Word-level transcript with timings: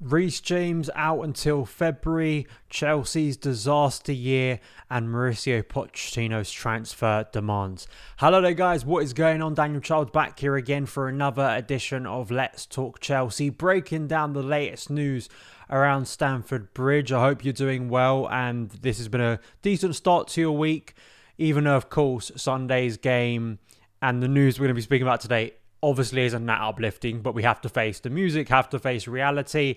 Reece 0.00 0.40
James 0.40 0.88
out 0.94 1.20
until 1.20 1.66
February, 1.66 2.46
Chelsea's 2.70 3.36
disaster 3.36 4.12
year, 4.12 4.58
and 4.88 5.08
Mauricio 5.08 5.62
Pochettino's 5.62 6.50
transfer 6.50 7.26
demands. 7.32 7.86
Hello 8.16 8.40
there, 8.40 8.54
guys. 8.54 8.82
What 8.82 9.04
is 9.04 9.12
going 9.12 9.42
on? 9.42 9.52
Daniel 9.52 9.82
Childs 9.82 10.10
back 10.10 10.38
here 10.38 10.56
again 10.56 10.86
for 10.86 11.06
another 11.06 11.52
edition 11.54 12.06
of 12.06 12.30
Let's 12.30 12.64
Talk 12.64 13.00
Chelsea, 13.00 13.50
breaking 13.50 14.06
down 14.06 14.32
the 14.32 14.42
latest 14.42 14.88
news 14.88 15.28
around 15.68 16.08
Stamford 16.08 16.72
Bridge. 16.72 17.12
I 17.12 17.20
hope 17.20 17.44
you're 17.44 17.52
doing 17.52 17.90
well, 17.90 18.26
and 18.30 18.70
this 18.70 18.96
has 18.96 19.08
been 19.08 19.20
a 19.20 19.38
decent 19.60 19.96
start 19.96 20.28
to 20.28 20.40
your 20.40 20.56
week, 20.56 20.94
even 21.36 21.64
though, 21.64 21.76
of 21.76 21.90
course, 21.90 22.32
Sunday's 22.36 22.96
game 22.96 23.58
and 24.00 24.22
the 24.22 24.28
news 24.28 24.58
we're 24.58 24.64
going 24.64 24.74
to 24.74 24.78
be 24.78 24.82
speaking 24.82 25.06
about 25.06 25.20
today 25.20 25.52
obviously 25.82 26.22
isn't 26.22 26.46
that 26.46 26.60
uplifting, 26.60 27.22
but 27.22 27.34
we 27.34 27.42
have 27.42 27.60
to 27.62 27.68
face 27.68 28.00
the 28.00 28.10
music, 28.10 28.48
have 28.48 28.68
to 28.70 28.78
face 28.78 29.06
reality, 29.08 29.76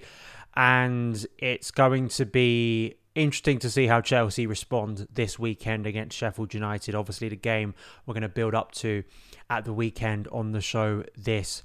and 0.55 1.25
it's 1.37 1.71
going 1.71 2.07
to 2.09 2.25
be 2.25 2.95
interesting 3.15 3.59
to 3.59 3.69
see 3.69 3.87
how 3.87 4.01
Chelsea 4.01 4.47
respond 4.47 5.07
this 5.13 5.37
weekend 5.37 5.85
against 5.85 6.17
Sheffield 6.17 6.53
United. 6.53 6.95
Obviously, 6.95 7.29
the 7.29 7.35
game 7.35 7.73
we're 8.05 8.13
going 8.13 8.23
to 8.23 8.29
build 8.29 8.55
up 8.55 8.71
to 8.73 9.03
at 9.49 9.65
the 9.65 9.73
weekend 9.73 10.27
on 10.29 10.51
the 10.51 10.61
show 10.61 11.03
this 11.17 11.63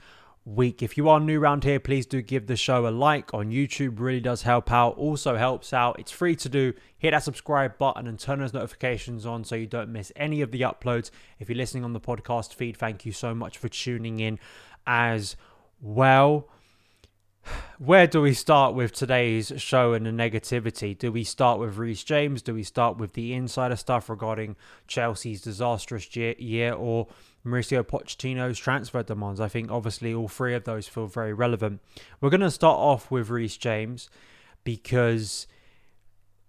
week. 0.54 0.82
If 0.82 0.96
you 0.96 1.08
are 1.08 1.20
new 1.20 1.40
around 1.40 1.64
here, 1.64 1.78
please 1.78 2.06
do 2.06 2.22
give 2.22 2.46
the 2.46 2.56
show 2.56 2.86
a 2.86 2.90
like 2.90 3.34
on 3.34 3.50
YouTube. 3.50 4.00
Really 4.00 4.20
does 4.20 4.42
help 4.42 4.72
out. 4.72 4.96
Also 4.96 5.36
helps 5.36 5.72
out. 5.72 5.98
It's 5.98 6.10
free 6.10 6.36
to 6.36 6.48
do. 6.48 6.72
Hit 6.98 7.10
that 7.10 7.22
subscribe 7.22 7.78
button 7.78 8.06
and 8.06 8.18
turn 8.18 8.40
those 8.40 8.54
notifications 8.54 9.26
on 9.26 9.44
so 9.44 9.54
you 9.54 9.66
don't 9.66 9.92
miss 9.92 10.12
any 10.16 10.40
of 10.40 10.50
the 10.50 10.62
uploads. 10.62 11.10
If 11.38 11.48
you're 11.48 11.58
listening 11.58 11.84
on 11.84 11.92
the 11.92 12.00
podcast 12.00 12.54
feed, 12.54 12.76
thank 12.76 13.04
you 13.04 13.12
so 13.12 13.34
much 13.34 13.58
for 13.58 13.68
tuning 13.68 14.20
in 14.20 14.38
as 14.86 15.36
well. 15.80 16.48
Where 17.78 18.08
do 18.08 18.20
we 18.20 18.34
start 18.34 18.74
with 18.74 18.92
today's 18.92 19.52
show 19.56 19.92
and 19.92 20.04
the 20.04 20.10
negativity? 20.10 20.98
Do 20.98 21.12
we 21.12 21.22
start 21.22 21.60
with 21.60 21.76
Reece 21.76 22.02
James? 22.02 22.42
Do 22.42 22.52
we 22.54 22.64
start 22.64 22.96
with 22.96 23.12
the 23.12 23.32
insider 23.32 23.76
stuff 23.76 24.08
regarding 24.08 24.56
Chelsea's 24.88 25.42
disastrous 25.42 26.16
year, 26.16 26.72
or 26.72 27.06
Mauricio 27.46 27.84
Pochettino's 27.84 28.58
transfer 28.58 29.04
demands? 29.04 29.40
I 29.40 29.46
think 29.46 29.70
obviously 29.70 30.12
all 30.12 30.26
three 30.26 30.54
of 30.54 30.64
those 30.64 30.88
feel 30.88 31.06
very 31.06 31.32
relevant. 31.32 31.80
We're 32.20 32.30
going 32.30 32.40
to 32.40 32.50
start 32.50 32.78
off 32.78 33.12
with 33.12 33.30
Reece 33.30 33.56
James 33.56 34.10
because 34.64 35.46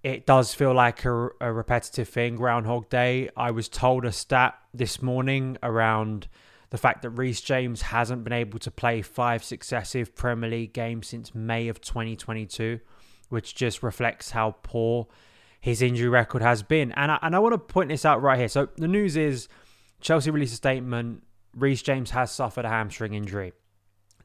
it 0.01 0.25
does 0.25 0.53
feel 0.53 0.73
like 0.73 1.05
a, 1.05 1.29
a 1.41 1.53
repetitive 1.53 2.09
thing. 2.09 2.37
Groundhog 2.37 2.89
Day. 2.89 3.29
I 3.37 3.51
was 3.51 3.69
told 3.69 4.03
a 4.03 4.11
stat 4.11 4.57
this 4.73 5.01
morning 5.01 5.57
around 5.61 6.27
the 6.69 6.77
fact 6.77 7.01
that 7.01 7.09
Reece 7.11 7.41
James 7.41 7.81
hasn't 7.81 8.23
been 8.23 8.33
able 8.33 8.59
to 8.59 8.71
play 8.71 9.01
five 9.01 9.43
successive 9.43 10.15
Premier 10.15 10.49
League 10.49 10.73
games 10.73 11.07
since 11.07 11.33
May 11.33 11.67
of 11.67 11.81
2022, 11.81 12.79
which 13.29 13.55
just 13.55 13.81
reflects 13.81 14.31
how 14.31 14.55
poor 14.61 15.07
his 15.59 15.81
injury 15.81 16.09
record 16.09 16.41
has 16.41 16.61
been. 16.61 16.91
And 16.93 17.11
I, 17.11 17.19
and 17.21 17.35
I 17.35 17.39
want 17.39 17.53
to 17.53 17.57
point 17.57 17.89
this 17.89 18.05
out 18.05 18.21
right 18.21 18.37
here. 18.37 18.47
So 18.47 18.69
the 18.77 18.87
news 18.87 19.17
is 19.17 19.47
Chelsea 19.99 20.29
released 20.29 20.53
a 20.53 20.57
statement. 20.57 21.23
Reece 21.55 21.81
James 21.81 22.11
has 22.11 22.31
suffered 22.31 22.65
a 22.65 22.69
hamstring 22.69 23.13
injury. 23.13 23.53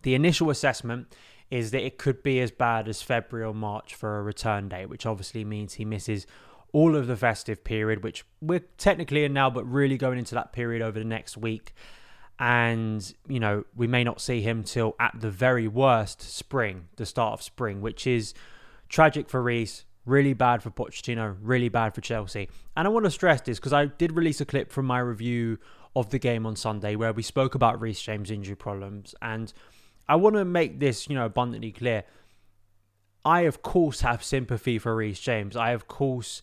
The 0.03 0.15
initial 0.15 0.51
assessment 0.51 1.15
is 1.51 1.71
that 1.71 1.85
it 1.85 1.97
could 1.97 2.23
be 2.23 2.41
as 2.41 2.51
bad 2.51 2.89
as 2.89 3.01
February 3.01 3.49
or 3.49 3.55
March 3.55 3.95
for 3.95 4.19
a 4.19 4.23
return 4.23 4.69
date, 4.69 4.91
which 4.91 5.07
obviously 5.07 5.45
means 5.45 5.75
he 5.75 5.85
misses 5.85 6.27
all 6.73 6.95
of 6.95 7.07
the 7.07 7.17
festive 7.17 7.65
period, 7.65 8.05
which 8.05 8.25
we're 8.43 8.65
technically 8.77 9.25
in 9.25 9.33
now, 9.33 9.49
but 9.49 9.65
really 9.65 9.97
going 9.97 10.19
into 10.19 10.35
that 10.35 10.53
period 10.53 10.83
over 10.83 10.99
the 10.99 11.05
next 11.05 11.37
week 11.39 11.73
and 12.39 13.15
you 13.29 13.39
know 13.39 13.65
we 13.77 13.87
may 13.87 14.03
not 14.03 14.21
see 14.21 14.41
him 14.41 14.65
till 14.65 14.97
at 14.99 15.15
the 15.19 15.31
very 15.31 15.69
worst 15.69 16.23
spring, 16.23 16.89
the 16.97 17.07
start 17.07 17.35
of 17.35 17.43
spring, 17.43 17.81
which 17.81 18.07
is 18.07 18.35
tragic 18.89 19.29
for 19.29 19.43
Reece, 19.43 19.85
really 20.05 20.35
bad 20.35 20.63
for 20.63 20.71
Pochettino, 20.71 21.37
really 21.41 21.69
bad 21.69 21.95
for 21.95 22.01
Chelsea. 22.01 22.49
And 22.77 22.87
I 22.87 22.91
want 22.91 23.05
to 23.05 23.11
stress 23.11 23.41
this 23.41 23.59
because 23.59 23.73
I 23.73 23.87
did 23.87 24.13
release 24.13 24.41
a 24.41 24.45
clip 24.45 24.73
from 24.73 24.87
my 24.87 24.99
review 24.99 25.59
of 25.97 26.11
the 26.11 26.19
game 26.19 26.45
on 26.45 26.57
Sunday 26.57 26.97
where 26.97 27.13
we 27.13 27.23
spoke 27.23 27.55
about 27.55 27.81
Reece 27.81 28.03
James' 28.03 28.31
injury 28.31 28.57
problems, 28.57 29.15
and 29.23 29.53
I 30.09 30.17
want 30.17 30.37
to 30.37 30.45
make 30.45 30.81
this 30.81 31.09
you 31.09 31.15
know 31.15 31.27
abundantly 31.27 31.73
clear. 31.73 32.05
I 33.25 33.43
of 33.43 33.63
course 33.63 34.01
have 34.01 34.25
sympathy 34.25 34.79
for 34.79 34.95
Reece 34.95 35.21
James. 35.21 35.57
I 35.57 35.71
of 35.71 35.87
course 35.87 36.43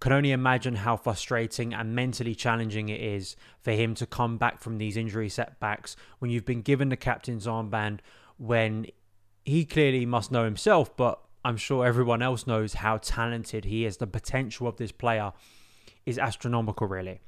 can 0.00 0.12
only 0.12 0.32
imagine 0.32 0.76
how 0.76 0.96
frustrating 0.96 1.72
and 1.72 1.94
mentally 1.94 2.34
challenging 2.34 2.88
it 2.88 3.00
is 3.00 3.36
for 3.60 3.72
him 3.72 3.94
to 3.94 4.06
come 4.06 4.36
back 4.36 4.60
from 4.60 4.78
these 4.78 4.96
injury 4.96 5.28
setbacks 5.28 5.96
when 6.18 6.30
you've 6.30 6.44
been 6.44 6.62
given 6.62 6.90
the 6.90 6.96
captain's 6.96 7.46
armband 7.46 8.00
when 8.36 8.86
he 9.44 9.64
clearly 9.64 10.04
must 10.04 10.30
know 10.30 10.44
himself, 10.44 10.94
but 10.96 11.20
I'm 11.44 11.56
sure 11.56 11.86
everyone 11.86 12.20
else 12.22 12.46
knows 12.46 12.74
how 12.74 12.98
talented 12.98 13.64
he 13.64 13.86
is. 13.86 13.96
The 13.96 14.06
potential 14.06 14.66
of 14.66 14.76
this 14.76 14.92
player 14.92 15.32
is 16.04 16.18
astronomical, 16.18 16.88
really. 16.88 17.20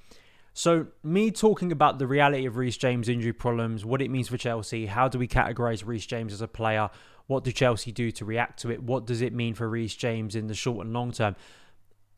So, 0.53 0.89
me 1.05 1.31
talking 1.31 1.71
about 1.71 2.00
the 2.00 2.06
reality 2.09 2.45
of 2.45 2.56
Reece 2.56 2.77
James' 2.77 3.09
injury 3.09 3.33
problems, 3.33 3.85
what 3.85 4.03
it 4.03 4.11
means 4.11 4.29
for 4.29 4.37
Chelsea, 4.37 4.87
how 4.87 5.06
do 5.06 5.17
we 5.17 5.29
categorize 5.29 5.87
Reece 5.87 6.06
James 6.06 6.33
as 6.33 6.43
a 6.43 6.49
player? 6.49 6.91
What 7.29 7.45
do 7.45 7.53
Chelsea 7.53 7.93
do 7.93 8.11
to 8.11 8.25
react 8.25 8.59
to 8.62 8.73
it? 8.73 8.83
What 8.83 9.06
does 9.06 9.23
it 9.23 9.33
mean 9.33 9.55
for 9.55 9.69
Reece 9.69 9.95
James 9.95 10.35
in 10.35 10.49
the 10.49 10.55
short 10.55 10.85
and 10.85 10.93
long 10.93 11.12
term? 11.12 11.37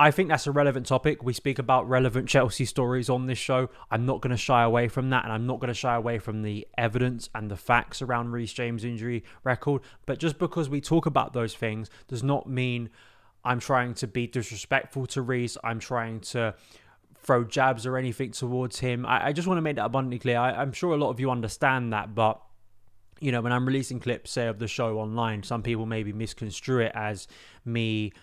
I 0.01 0.11
think 0.11 0.31
that's 0.31 0.47
a 0.47 0.51
relevant 0.51 0.87
topic. 0.87 1.23
We 1.23 1.35
speak 1.35 1.59
about 1.59 1.87
relevant 1.87 2.27
Chelsea 2.27 2.65
stories 2.65 3.11
on 3.11 3.27
this 3.27 3.37
show. 3.37 3.69
I'm 3.91 4.07
not 4.07 4.23
going 4.23 4.31
to 4.31 4.37
shy 4.39 4.63
away 4.63 4.89
from 4.89 5.11
that, 5.11 5.25
and 5.25 5.33
I'm 5.33 5.47
not 5.47 5.61
going 5.61 5.69
to 5.69 5.75
shy 5.75 5.95
away 5.95 6.19
from 6.19 6.41
the 6.41 6.67
evidence 6.79 7.29
and 7.35 7.51
the 7.51 7.57
facts 7.59 8.01
around 8.01 8.33
Reece 8.33 8.55
James' 8.55 8.83
injury 8.83 9.25
record. 9.45 9.83
But 10.07 10.19
just 10.19 10.39
because 10.39 10.71
we 10.71 10.81
talk 10.81 11.05
about 11.05 11.35
those 11.35 11.55
things 11.55 11.91
does 12.09 12.23
not 12.23 12.49
mean 12.49 12.89
I'm 13.45 13.61
trying 13.61 13.93
to 13.97 14.07
be 14.07 14.27
disrespectful 14.27 15.05
to 15.09 15.21
Reece. 15.21 15.59
I'm 15.63 15.81
trying 15.81 16.21
to 16.21 16.55
throw 17.23 17.45
jabs 17.45 17.85
or 17.85 17.99
anything 17.99 18.31
towards 18.31 18.79
him. 18.79 19.05
I, 19.05 19.27
I 19.27 19.33
just 19.35 19.47
want 19.47 19.59
to 19.59 19.63
make 19.63 19.77
that 19.77 19.85
abundantly 19.85 20.19
clear. 20.19 20.39
I, 20.39 20.53
I'm 20.53 20.73
sure 20.73 20.95
a 20.95 20.97
lot 20.97 21.11
of 21.11 21.21
you 21.21 21.31
understand 21.31 21.93
that, 21.93 22.15
but 22.15 22.41
you 23.21 23.33
know, 23.33 23.43
when 23.43 23.53
I'm 23.53 23.67
releasing 23.67 24.01
clips, 24.01 24.31
say, 24.31 24.47
of 24.47 24.59
the 24.59 24.67
show 24.67 24.99
online, 24.99 25.43
some 25.43 25.63
people 25.63 25.85
maybe 25.85 26.15
misconstrue 26.15 26.79
it 26.79 26.93
as 26.95 27.29
me 27.67 28.15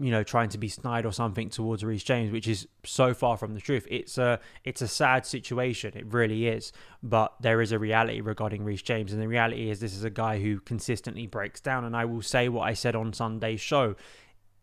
you 0.00 0.10
know, 0.10 0.22
trying 0.22 0.48
to 0.48 0.58
be 0.58 0.68
snide 0.68 1.04
or 1.04 1.12
something 1.12 1.50
towards 1.50 1.84
Reece 1.84 2.02
James, 2.02 2.32
which 2.32 2.48
is 2.48 2.66
so 2.84 3.12
far 3.12 3.36
from 3.36 3.52
the 3.52 3.60
truth. 3.60 3.86
It's 3.90 4.16
a 4.16 4.40
it's 4.64 4.80
a 4.80 4.88
sad 4.88 5.26
situation. 5.26 5.92
It 5.94 6.06
really 6.06 6.48
is. 6.48 6.72
But 7.02 7.34
there 7.40 7.60
is 7.60 7.70
a 7.70 7.78
reality 7.78 8.22
regarding 8.22 8.64
Reece 8.64 8.82
James, 8.82 9.12
and 9.12 9.20
the 9.20 9.28
reality 9.28 9.70
is 9.70 9.78
this 9.78 9.94
is 9.94 10.02
a 10.02 10.10
guy 10.10 10.40
who 10.40 10.60
consistently 10.60 11.26
breaks 11.26 11.60
down. 11.60 11.84
And 11.84 11.94
I 11.94 12.06
will 12.06 12.22
say 12.22 12.48
what 12.48 12.62
I 12.62 12.72
said 12.72 12.96
on 12.96 13.12
Sunday's 13.12 13.60
show. 13.60 13.94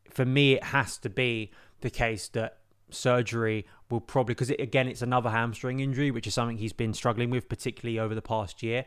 For 0.09 0.25
me, 0.25 0.53
it 0.53 0.63
has 0.63 0.97
to 0.99 1.09
be 1.09 1.51
the 1.81 1.91
case 1.91 2.27
that 2.29 2.57
surgery 2.89 3.67
will 3.91 3.99
probably 3.99 4.33
because 4.33 4.49
it, 4.49 4.61
again 4.61 4.87
it's 4.87 5.03
another 5.03 5.29
hamstring 5.29 5.81
injury, 5.81 6.09
which 6.09 6.25
is 6.25 6.33
something 6.33 6.57
he's 6.57 6.73
been 6.73 6.95
struggling 6.95 7.29
with, 7.29 7.47
particularly 7.47 7.99
over 7.99 8.15
the 8.15 8.23
past 8.23 8.63
year. 8.63 8.85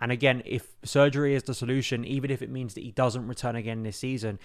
And 0.00 0.10
again, 0.10 0.42
if 0.46 0.66
surgery 0.82 1.34
is 1.34 1.42
the 1.42 1.52
solution, 1.52 2.06
even 2.06 2.30
if 2.30 2.40
it 2.40 2.50
means 2.50 2.72
that 2.74 2.82
he 2.82 2.90
doesn't 2.90 3.26
return 3.26 3.54
again 3.54 3.82
this 3.82 3.98
season, 3.98 4.38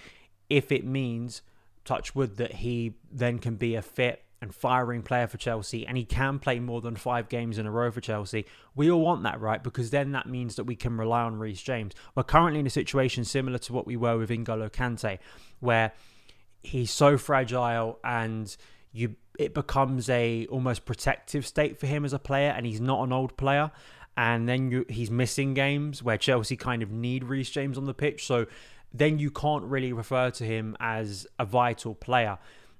if 0.48 0.70
it 0.70 0.84
means 0.84 1.42
touch 1.84 2.14
wood 2.14 2.36
that 2.36 2.54
he 2.54 2.94
then 3.10 3.38
can 3.38 3.56
be 3.56 3.74
a 3.74 3.82
fit 3.82 4.22
and 4.42 4.54
firing 4.54 5.02
player 5.02 5.26
for 5.26 5.38
Chelsea, 5.38 5.86
and 5.86 5.96
he 5.96 6.04
can 6.04 6.38
play 6.38 6.60
more 6.60 6.80
than 6.82 6.94
five 6.94 7.28
games 7.28 7.56
in 7.56 7.66
a 7.66 7.70
row 7.70 7.90
for 7.90 8.02
Chelsea. 8.02 8.44
We 8.74 8.90
all 8.90 9.00
want 9.00 9.22
that, 9.22 9.40
right? 9.40 9.62
Because 9.62 9.90
then 9.90 10.12
that 10.12 10.28
means 10.28 10.56
that 10.56 10.64
we 10.64 10.76
can 10.76 10.96
rely 10.98 11.22
on 11.22 11.38
Reece 11.38 11.62
James. 11.62 11.94
We're 12.14 12.22
currently 12.22 12.60
in 12.60 12.66
a 12.66 12.70
situation 12.70 13.24
similar 13.24 13.58
to 13.58 13.72
what 13.72 13.86
we 13.86 13.96
were 13.96 14.18
with 14.18 14.28
N'Golo 14.28 14.70
Kante, 14.70 15.18
where 15.60 15.92
he's 16.62 16.90
so 16.90 17.16
fragile 17.16 17.98
and 18.04 18.54
you 18.92 19.14
it 19.38 19.52
becomes 19.54 20.08
a 20.08 20.46
almost 20.46 20.84
protective 20.84 21.46
state 21.46 21.78
for 21.78 21.86
him 21.86 22.04
as 22.04 22.12
a 22.12 22.18
player, 22.18 22.50
and 22.50 22.66
he's 22.66 22.80
not 22.80 23.04
an 23.04 23.12
old 23.12 23.36
player. 23.36 23.70
And 24.18 24.48
then 24.48 24.70
you, 24.70 24.86
he's 24.88 25.10
missing 25.10 25.52
games 25.52 26.02
where 26.02 26.16
Chelsea 26.16 26.56
kind 26.56 26.82
of 26.82 26.90
need 26.90 27.24
Reece 27.24 27.50
James 27.50 27.76
on 27.76 27.84
the 27.84 27.92
pitch, 27.92 28.26
so 28.26 28.46
then 28.98 29.18
you 29.18 29.30
can't 29.30 29.64
really 29.64 29.92
refer 29.92 30.30
to 30.30 30.44
him 30.44 30.76
as 30.80 31.26
a 31.38 31.44
vital 31.44 31.94
player. 31.94 32.38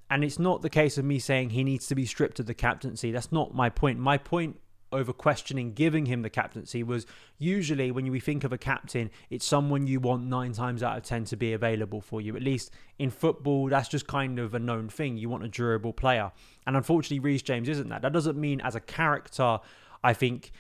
And 0.09 0.23
it's 0.23 0.39
not 0.39 0.63
the 0.63 0.71
case 0.71 0.99
of 0.99 1.05
me 1.05 1.19
saying 1.19 1.51
he 1.51 1.65
needs 1.65 1.87
to 1.89 1.95
be 1.95 2.07
stripped 2.07 2.39
of 2.39 2.47
the 2.47 2.55
captaincy. 2.55 3.11
That's 3.11 3.33
not 3.33 3.55
my 3.55 3.69
point. 3.71 3.99
My 3.99 4.19
point 4.19 4.59
over 4.93 5.13
questioning 5.13 5.73
giving 5.73 6.07
him 6.07 6.23
the 6.23 6.31
captaincy 6.31 6.83
was 6.83 7.07
usually 7.39 7.91
when 7.91 8.11
we 8.11 8.21
think 8.21 8.45
of 8.45 8.53
a 8.53 8.59
captain, 8.59 9.11
it's 9.31 9.45
someone 9.45 9.87
you 9.87 9.99
want 9.99 10.25
nine 10.25 10.53
times 10.53 10.83
out 10.83 10.97
of 10.97 11.03
ten 11.03 11.25
to 11.25 11.37
be 11.37 11.53
available 11.53 12.01
for 12.01 12.21
you. 12.21 12.37
At 12.37 12.43
least 12.43 12.71
in 12.99 13.11
football, 13.11 13.69
that's 13.69 13.89
just 13.89 14.07
kind 14.07 14.39
of 14.39 14.55
a 14.55 14.59
known 14.59 14.89
thing. 14.89 15.17
You 15.17 15.29
want 15.29 15.45
a 15.45 15.49
durable 15.49 15.93
player. 15.93 16.31
And 16.67 16.77
unfortunately, 16.77 17.19
Reece 17.19 17.43
James 17.43 17.69
isn't 17.69 17.89
that. 17.89 18.03
That 18.03 18.13
doesn't 18.13 18.39
mean 18.39 18.61
as 18.61 18.75
a 18.75 18.81
character, 18.81 19.59
I 20.05 20.13
think 20.13 20.53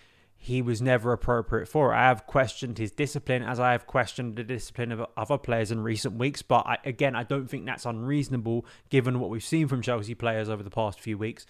he 0.46 0.62
was 0.62 0.81
never 0.81 1.12
appropriate 1.12 1.66
for. 1.66 1.93
I 1.93 2.04
have 2.04 2.25
questioned 2.25 2.78
his 2.78 2.93
discipline 2.93 3.43
as 3.43 3.58
I 3.58 3.72
have 3.72 3.84
questioned 3.88 4.37
the 4.37 4.44
discipline 4.44 4.93
of 4.93 5.04
other 5.16 5.38
players 5.38 5.72
in 5.72 5.82
recent 5.82 6.14
weeks. 6.14 6.40
But 6.43 6.64
I, 6.64 6.78
again, 6.84 7.16
I 7.16 7.25
don't 7.25 7.50
think 7.50 7.66
that's 7.66 7.84
unreasonable 7.84 8.64
given 8.88 9.19
what 9.19 9.28
we've 9.28 9.43
seen 9.43 9.66
from 9.66 9.82
Chelsea 9.82 10.14
players 10.14 10.48
over 10.48 10.62
the 10.62 10.70
past 10.70 11.00
few 11.00 11.19
weeks. 11.19 11.46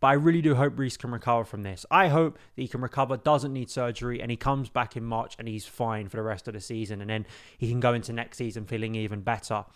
But 0.00 0.08
I 0.08 0.12
really 0.14 0.42
do 0.42 0.56
hope 0.56 0.76
Reece 0.76 0.96
can 0.96 1.12
recover 1.12 1.44
from 1.44 1.62
this. 1.62 1.86
I 1.88 2.08
hope 2.08 2.36
that 2.56 2.62
he 2.62 2.66
can 2.66 2.80
recover, 2.80 3.16
doesn't 3.16 3.52
need 3.52 3.70
surgery, 3.70 4.20
and 4.20 4.28
he 4.28 4.36
comes 4.36 4.68
back 4.68 4.96
in 4.96 5.04
March 5.04 5.36
and 5.38 5.46
he's 5.46 5.64
fine 5.64 6.08
for 6.08 6.16
the 6.16 6.24
rest 6.24 6.48
of 6.48 6.54
the 6.54 6.60
season. 6.60 7.00
And 7.00 7.08
then 7.08 7.26
he 7.58 7.68
can 7.68 7.78
go 7.78 7.94
into 7.94 8.12
next 8.12 8.38
season 8.38 8.64
feeling 8.64 8.96
even 8.96 9.20
better. 9.20 9.66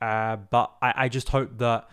Uh, 0.00 0.36
but 0.36 0.70
I, 0.80 0.94
I 0.96 1.08
just 1.08 1.30
hope 1.30 1.58
that 1.58 1.88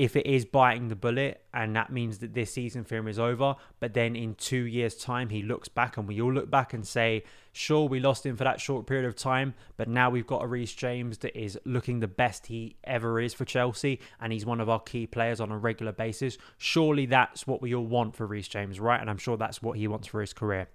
if 0.00 0.16
it 0.16 0.26
is 0.26 0.46
biting 0.46 0.88
the 0.88 0.96
bullet 0.96 1.44
and 1.52 1.76
that 1.76 1.92
means 1.92 2.20
that 2.20 2.32
this 2.32 2.50
season 2.54 2.84
for 2.84 2.96
him 2.96 3.06
is 3.06 3.18
over, 3.18 3.54
but 3.80 3.92
then 3.92 4.16
in 4.16 4.34
two 4.34 4.62
years' 4.62 4.94
time 4.94 5.28
he 5.28 5.42
looks 5.42 5.68
back 5.68 5.98
and 5.98 6.08
we 6.08 6.22
all 6.22 6.32
look 6.32 6.50
back 6.50 6.72
and 6.72 6.86
say, 6.86 7.22
sure, 7.52 7.86
we 7.86 8.00
lost 8.00 8.24
him 8.24 8.34
for 8.34 8.44
that 8.44 8.62
short 8.62 8.86
period 8.86 9.04
of 9.04 9.14
time, 9.14 9.52
but 9.76 9.88
now 9.88 10.08
we've 10.08 10.26
got 10.26 10.42
a 10.42 10.46
Reece 10.46 10.74
James 10.74 11.18
that 11.18 11.38
is 11.38 11.58
looking 11.66 12.00
the 12.00 12.08
best 12.08 12.46
he 12.46 12.76
ever 12.82 13.20
is 13.20 13.34
for 13.34 13.44
Chelsea 13.44 14.00
and 14.18 14.32
he's 14.32 14.46
one 14.46 14.58
of 14.58 14.70
our 14.70 14.80
key 14.80 15.06
players 15.06 15.38
on 15.38 15.52
a 15.52 15.58
regular 15.58 15.92
basis. 15.92 16.38
Surely 16.56 17.04
that's 17.04 17.46
what 17.46 17.60
we 17.60 17.74
all 17.74 17.84
want 17.84 18.16
for 18.16 18.26
Reece 18.26 18.48
James, 18.48 18.80
right? 18.80 19.02
And 19.02 19.10
I'm 19.10 19.18
sure 19.18 19.36
that's 19.36 19.60
what 19.60 19.76
he 19.76 19.86
wants 19.86 20.08
for 20.08 20.22
his 20.22 20.32
career. 20.32 20.68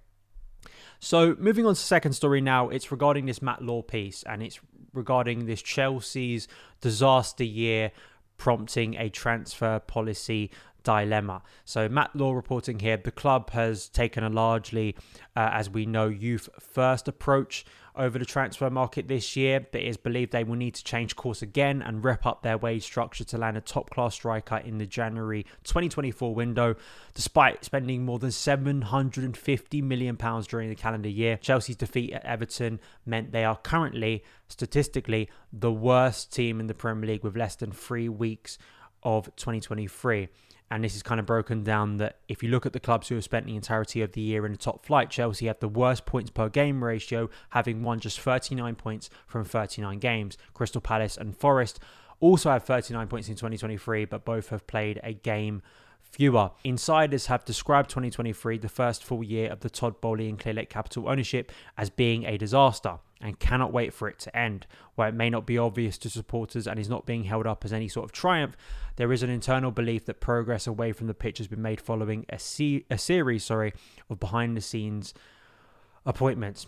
So, 1.00 1.34
moving 1.40 1.66
on 1.66 1.74
to 1.74 1.80
second 1.80 2.12
story 2.12 2.40
now, 2.40 2.68
it's 2.68 2.92
regarding 2.92 3.26
this 3.26 3.42
Matt 3.42 3.60
Law 3.60 3.82
piece 3.82 4.22
and 4.22 4.40
it's 4.40 4.60
regarding 4.92 5.46
this 5.46 5.62
Chelsea's 5.62 6.46
disaster 6.80 7.44
year 7.44 7.90
prompting 8.38 8.94
a 8.96 9.08
transfer 9.08 9.78
policy 9.78 10.50
dilemma. 10.86 11.42
So, 11.64 11.88
Matt 11.88 12.14
Law 12.14 12.32
reporting 12.32 12.78
here 12.78 12.96
the 12.96 13.10
club 13.10 13.50
has 13.50 13.88
taken 13.88 14.22
a 14.22 14.30
largely, 14.30 14.96
uh, 15.34 15.50
as 15.52 15.68
we 15.68 15.84
know, 15.84 16.06
youth 16.06 16.48
first 16.60 17.08
approach 17.08 17.64
over 17.96 18.18
the 18.18 18.24
transfer 18.24 18.68
market 18.70 19.08
this 19.08 19.36
year, 19.36 19.60
but 19.60 19.80
it 19.80 19.86
is 19.86 19.96
believed 19.96 20.32
they 20.32 20.44
will 20.44 20.56
need 20.56 20.74
to 20.74 20.84
change 20.84 21.16
course 21.16 21.42
again 21.42 21.82
and 21.82 22.04
rep 22.04 22.26
up 22.26 22.42
their 22.42 22.58
wage 22.58 22.82
structure 22.82 23.24
to 23.24 23.38
land 23.38 23.56
a 23.56 23.60
top 23.60 23.90
class 23.90 24.14
striker 24.14 24.56
in 24.58 24.78
the 24.78 24.86
January 24.86 25.44
2024 25.64 26.34
window. 26.34 26.74
Despite 27.14 27.64
spending 27.64 28.04
more 28.04 28.18
than 28.18 28.30
£750 28.30 29.82
million 29.82 30.16
during 30.16 30.68
the 30.68 30.74
calendar 30.74 31.08
year, 31.08 31.36
Chelsea's 31.38 31.76
defeat 31.76 32.12
at 32.12 32.24
Everton 32.24 32.80
meant 33.04 33.32
they 33.32 33.44
are 33.44 33.56
currently, 33.56 34.24
statistically, 34.48 35.28
the 35.52 35.72
worst 35.72 36.32
team 36.32 36.60
in 36.60 36.66
the 36.66 36.74
Premier 36.74 37.08
League 37.08 37.24
with 37.24 37.36
less 37.36 37.56
than 37.56 37.72
three 37.72 38.08
weeks 38.08 38.58
of 39.02 39.26
2023. 39.36 40.28
And 40.70 40.82
this 40.82 40.96
is 40.96 41.02
kind 41.02 41.20
of 41.20 41.26
broken 41.26 41.62
down 41.62 41.98
that 41.98 42.18
if 42.28 42.42
you 42.42 42.48
look 42.48 42.66
at 42.66 42.72
the 42.72 42.80
clubs 42.80 43.08
who 43.08 43.14
have 43.14 43.24
spent 43.24 43.46
the 43.46 43.54
entirety 43.54 44.02
of 44.02 44.12
the 44.12 44.20
year 44.20 44.44
in 44.44 44.52
the 44.52 44.58
top 44.58 44.84
flight, 44.84 45.10
Chelsea 45.10 45.46
have 45.46 45.60
the 45.60 45.68
worst 45.68 46.06
points 46.06 46.30
per 46.30 46.48
game 46.48 46.82
ratio, 46.82 47.30
having 47.50 47.82
won 47.82 48.00
just 48.00 48.18
39 48.18 48.74
points 48.74 49.08
from 49.26 49.44
39 49.44 49.98
games. 49.98 50.36
Crystal 50.54 50.80
Palace 50.80 51.16
and 51.16 51.36
Forest 51.36 51.78
also 52.18 52.50
have 52.50 52.64
39 52.64 53.06
points 53.06 53.28
in 53.28 53.34
2023, 53.34 54.06
but 54.06 54.24
both 54.24 54.48
have 54.48 54.66
played 54.66 55.00
a 55.04 55.12
game 55.12 55.62
fewer. 56.02 56.50
Insiders 56.64 57.26
have 57.26 57.44
described 57.44 57.90
2023, 57.90 58.58
the 58.58 58.68
first 58.68 59.04
full 59.04 59.22
year 59.22 59.50
of 59.50 59.60
the 59.60 59.70
Todd 59.70 60.00
Boehly 60.00 60.28
and 60.28 60.38
Clearlake 60.38 60.68
Capital 60.68 61.08
ownership, 61.08 61.52
as 61.76 61.90
being 61.90 62.24
a 62.24 62.36
disaster 62.36 62.98
and 63.20 63.38
cannot 63.38 63.72
wait 63.72 63.92
for 63.94 64.08
it 64.08 64.18
to 64.20 64.36
end. 64.36 64.66
While 64.94 65.08
it 65.08 65.14
may 65.14 65.30
not 65.30 65.46
be 65.46 65.58
obvious 65.58 65.98
to 65.98 66.10
supporters 66.10 66.66
and 66.66 66.78
is 66.78 66.88
not 66.88 67.06
being 67.06 67.24
held 67.24 67.46
up 67.46 67.64
as 67.64 67.72
any 67.72 67.88
sort 67.88 68.04
of 68.04 68.12
triumph, 68.12 68.56
there 68.96 69.12
is 69.12 69.22
an 69.22 69.30
internal 69.30 69.70
belief 69.70 70.04
that 70.06 70.20
progress 70.20 70.66
away 70.66 70.92
from 70.92 71.06
the 71.06 71.14
pitch 71.14 71.38
has 71.38 71.46
been 71.46 71.62
made 71.62 71.80
following 71.80 72.26
a, 72.28 72.38
se- 72.38 72.84
a 72.90 72.98
series 72.98 73.44
sorry, 73.44 73.72
of 74.10 74.20
behind 74.20 74.56
the 74.56 74.60
scenes 74.60 75.14
appointments. 76.04 76.66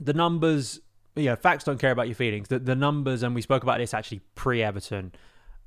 The 0.00 0.12
numbers, 0.12 0.80
yeah, 1.16 1.34
facts 1.34 1.64
don't 1.64 1.78
care 1.78 1.92
about 1.92 2.06
your 2.06 2.14
feelings. 2.14 2.48
The, 2.48 2.58
the 2.58 2.76
numbers, 2.76 3.22
and 3.22 3.34
we 3.34 3.42
spoke 3.42 3.62
about 3.62 3.78
this 3.78 3.94
actually 3.94 4.20
pre 4.34 4.62
Everton, 4.62 5.12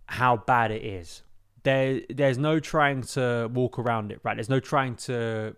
how 0.06 0.38
bad 0.38 0.72
it 0.72 0.84
is. 0.84 1.24
There, 1.64 2.02
there's 2.10 2.38
no 2.38 2.60
trying 2.60 3.04
to 3.04 3.50
walk 3.54 3.78
around 3.78 4.12
it, 4.12 4.20
right? 4.24 4.36
There's 4.36 4.50
no 4.50 4.60
trying 4.60 4.96
to 4.96 5.56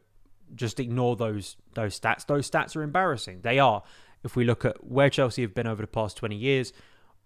just 0.55 0.79
ignore 0.79 1.15
those 1.15 1.55
those 1.73 2.00
stats. 2.00 2.25
Those 2.25 2.50
stats 2.50 2.75
are 2.75 2.83
embarrassing. 2.83 3.41
They 3.41 3.59
are 3.59 3.83
if 4.23 4.35
we 4.35 4.43
look 4.43 4.65
at 4.65 4.83
where 4.83 5.09
Chelsea 5.09 5.41
have 5.41 5.53
been 5.53 5.67
over 5.67 5.81
the 5.81 5.87
past 5.87 6.17
20 6.17 6.35
years, 6.35 6.73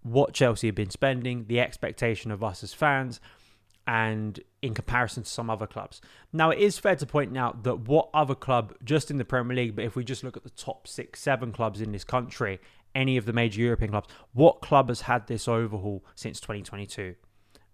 what 0.02 0.32
Chelsea 0.32 0.68
have 0.68 0.74
been 0.74 0.90
spending, 0.90 1.46
the 1.46 1.60
expectation 1.60 2.30
of 2.30 2.42
us 2.42 2.62
as 2.62 2.72
fans, 2.72 3.20
and 3.86 4.40
in 4.60 4.74
comparison 4.74 5.22
to 5.22 5.28
some 5.28 5.48
other 5.48 5.66
clubs. 5.66 6.00
Now, 6.32 6.50
it 6.50 6.58
is 6.58 6.78
fair 6.78 6.96
to 6.96 7.06
point 7.06 7.36
out 7.36 7.62
that 7.62 7.88
what 7.88 8.10
other 8.12 8.34
club, 8.34 8.74
just 8.84 9.10
in 9.10 9.16
the 9.16 9.24
Premier 9.24 9.56
League, 9.56 9.76
but 9.76 9.84
if 9.84 9.96
we 9.96 10.04
just 10.04 10.22
look 10.22 10.36
at 10.36 10.44
the 10.44 10.50
top 10.50 10.86
six, 10.86 11.20
seven 11.20 11.52
clubs 11.52 11.80
in 11.80 11.92
this 11.92 12.04
country, 12.04 12.60
any 12.94 13.16
of 13.16 13.24
the 13.24 13.32
major 13.32 13.62
European 13.62 13.90
clubs, 13.90 14.08
what 14.32 14.60
club 14.60 14.88
has 14.88 15.02
had 15.02 15.26
this 15.26 15.48
overhaul 15.48 16.04
since 16.14 16.38
2022? 16.40 17.14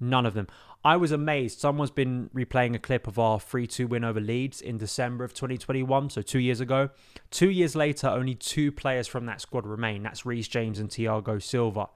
None 0.01 0.27
of 0.27 0.35
them. 0.35 0.49
I 0.85 0.97
was 0.97 1.13
amazed. 1.13 1.61
Someone's 1.61 1.91
been 1.91 2.29
replaying 2.35 2.75
a 2.75 2.79
clip 2.79 3.07
of 3.07 3.19
our 3.19 3.41
3 3.41 3.67
2 3.67 3.87
win 3.87 4.05
over 4.05 4.21
Leeds 4.21 4.61
in 4.61 4.77
December 4.77 5.25
of 5.25 5.33
2021, 5.33 6.11
so 6.11 6.21
two 6.21 6.39
years 6.39 6.61
ago. 6.61 6.91
Two 7.31 7.49
years 7.51 7.75
later, 7.75 8.09
only 8.09 8.35
two 8.35 8.71
players 8.71 9.07
from 9.07 9.25
that 9.27 9.41
squad 9.41 9.67
remain. 9.67 10.03
That's 10.03 10.27
Reece 10.27 10.49
James 10.49 10.79
and 10.79 10.91
Thiago 10.91 11.43
Silva. 11.43 11.89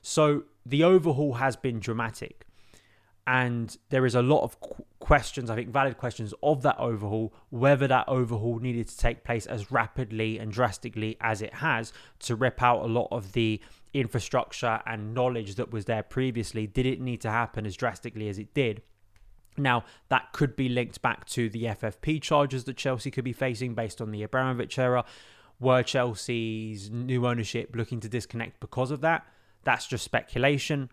So 0.00 0.44
the 0.64 0.84
overhaul 0.84 1.34
has 1.34 1.56
been 1.56 1.80
dramatic. 1.80 2.46
And 3.26 3.76
there 3.90 4.06
is 4.06 4.14
a 4.14 4.22
lot 4.22 4.42
of 4.42 4.56
questions, 5.00 5.50
I 5.50 5.56
think 5.56 5.70
valid 5.70 5.98
questions, 5.98 6.32
of 6.42 6.62
that 6.62 6.78
overhaul, 6.78 7.34
whether 7.48 7.88
that 7.88 8.08
overhaul 8.08 8.58
needed 8.60 8.88
to 8.88 8.96
take 8.96 9.24
place 9.24 9.46
as 9.46 9.72
rapidly 9.72 10.38
and 10.38 10.52
drastically 10.52 11.16
as 11.20 11.42
it 11.42 11.54
has 11.54 11.92
to 12.20 12.36
rip 12.36 12.62
out 12.62 12.82
a 12.82 12.86
lot 12.86 13.08
of 13.10 13.32
the 13.32 13.60
infrastructure 13.92 14.80
and 14.86 15.14
knowledge 15.14 15.56
that 15.56 15.72
was 15.72 15.86
there 15.86 16.02
previously. 16.02 16.66
Did 16.66 16.86
it 16.86 17.00
need 17.00 17.20
to 17.22 17.30
happen 17.30 17.66
as 17.66 17.76
drastically 17.76 18.28
as 18.28 18.38
it 18.38 18.54
did? 18.54 18.82
Now, 19.56 19.84
that 20.08 20.32
could 20.32 20.54
be 20.54 20.68
linked 20.68 21.02
back 21.02 21.26
to 21.30 21.48
the 21.50 21.64
FFP 21.64 22.22
charges 22.22 22.64
that 22.64 22.76
Chelsea 22.76 23.10
could 23.10 23.24
be 23.24 23.32
facing 23.32 23.74
based 23.74 24.00
on 24.00 24.12
the 24.12 24.22
Abramovich 24.22 24.78
era. 24.78 25.04
Were 25.58 25.82
Chelsea's 25.82 26.90
new 26.90 27.26
ownership 27.26 27.74
looking 27.74 28.00
to 28.00 28.08
disconnect 28.08 28.60
because 28.60 28.90
of 28.90 29.00
that? 29.00 29.26
That's 29.64 29.86
just 29.86 30.04
speculation. 30.04 30.88